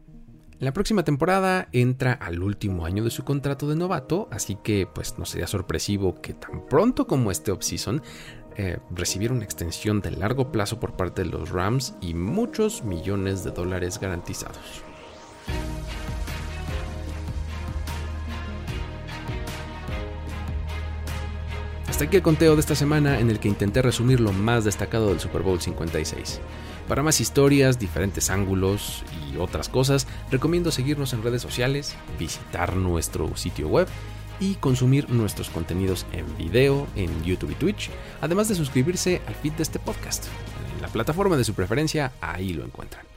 La 0.59 0.73
próxima 0.73 1.03
temporada 1.03 1.69
entra 1.71 2.13
al 2.13 2.41
último 2.41 2.85
año 2.85 3.03
de 3.03 3.11
su 3.11 3.23
contrato 3.23 3.69
de 3.69 3.75
novato, 3.75 4.27
así 4.31 4.57
que 4.63 4.87
pues 4.93 5.17
no 5.17 5.25
sería 5.25 5.47
sorpresivo 5.47 6.21
que 6.21 6.33
tan 6.33 6.65
pronto 6.67 7.07
como 7.07 7.31
este 7.31 7.51
offseason 7.51 8.01
eh, 8.57 8.79
recibiera 8.89 9.33
una 9.33 9.43
extensión 9.43 10.01
de 10.01 10.11
largo 10.11 10.51
plazo 10.51 10.79
por 10.79 10.95
parte 10.95 11.23
de 11.23 11.29
los 11.29 11.51
Rams 11.51 11.95
y 12.01 12.13
muchos 12.13 12.83
millones 12.83 13.43
de 13.43 13.51
dólares 13.51 13.99
garantizados. 13.99 14.83
Hasta 21.95 22.03
aquí 22.03 22.17
el 22.17 22.23
conteo 22.23 22.55
de 22.55 22.59
esta 22.59 22.75
semana 22.75 23.21
en 23.21 23.29
el 23.29 23.39
que 23.39 23.47
intenté 23.47 23.81
resumir 23.81 24.19
lo 24.19 24.33
más 24.33 24.65
destacado 24.65 25.07
del 25.07 25.21
Super 25.21 25.43
Bowl 25.43 25.61
56. 25.61 26.41
Para 26.89 27.03
más 27.03 27.21
historias, 27.21 27.79
diferentes 27.79 28.29
ángulos 28.29 29.05
y 29.31 29.37
otras 29.37 29.69
cosas, 29.69 30.05
recomiendo 30.29 30.71
seguirnos 30.71 31.13
en 31.13 31.23
redes 31.23 31.41
sociales, 31.41 31.95
visitar 32.19 32.75
nuestro 32.75 33.37
sitio 33.37 33.69
web 33.69 33.87
y 34.41 34.55
consumir 34.55 35.09
nuestros 35.09 35.49
contenidos 35.49 36.05
en 36.11 36.25
video 36.37 36.85
en 36.97 37.23
YouTube 37.23 37.51
y 37.51 37.55
Twitch, 37.55 37.89
además 38.19 38.49
de 38.49 38.55
suscribirse 38.55 39.21
al 39.25 39.35
feed 39.35 39.53
de 39.53 39.63
este 39.63 39.79
podcast. 39.79 40.25
En 40.75 40.81
la 40.81 40.89
plataforma 40.89 41.37
de 41.37 41.45
su 41.45 41.53
preferencia, 41.53 42.11
ahí 42.19 42.51
lo 42.51 42.65
encuentran. 42.65 43.14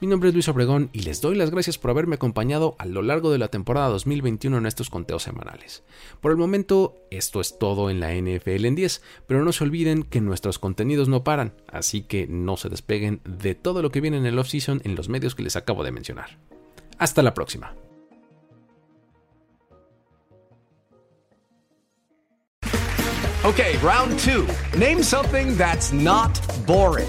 Mi 0.00 0.06
nombre 0.06 0.28
es 0.28 0.34
Luis 0.34 0.48
Obregón 0.48 0.90
y 0.92 1.00
les 1.00 1.20
doy 1.20 1.34
las 1.34 1.50
gracias 1.50 1.76
por 1.76 1.90
haberme 1.90 2.14
acompañado 2.14 2.76
a 2.78 2.86
lo 2.86 3.02
largo 3.02 3.32
de 3.32 3.38
la 3.38 3.48
temporada 3.48 3.88
2021 3.88 4.56
en 4.56 4.66
estos 4.66 4.90
conteos 4.90 5.24
semanales. 5.24 5.82
Por 6.20 6.30
el 6.30 6.36
momento, 6.36 6.94
esto 7.10 7.40
es 7.40 7.58
todo 7.58 7.90
en 7.90 7.98
la 7.98 8.14
NFL 8.14 8.64
en 8.64 8.76
10, 8.76 9.02
pero 9.26 9.42
no 9.42 9.50
se 9.50 9.64
olviden 9.64 10.04
que 10.04 10.20
nuestros 10.20 10.60
contenidos 10.60 11.08
no 11.08 11.24
paran, 11.24 11.52
así 11.66 12.02
que 12.02 12.28
no 12.28 12.56
se 12.56 12.68
despeguen 12.68 13.20
de 13.24 13.56
todo 13.56 13.82
lo 13.82 13.90
que 13.90 14.00
viene 14.00 14.18
en 14.18 14.26
el 14.26 14.38
offseason 14.38 14.82
en 14.84 14.94
los 14.94 15.08
medios 15.08 15.34
que 15.34 15.42
les 15.42 15.56
acabo 15.56 15.82
de 15.82 15.90
mencionar. 15.90 16.38
Hasta 16.98 17.22
la 17.24 17.34
próxima. 17.34 17.74
Okay, 23.44 23.76
round 23.82 24.16
2. 24.20 24.78
Name 24.78 25.02
something 25.02 25.56
that's 25.56 25.92
not 25.92 26.38
boring. 26.66 27.08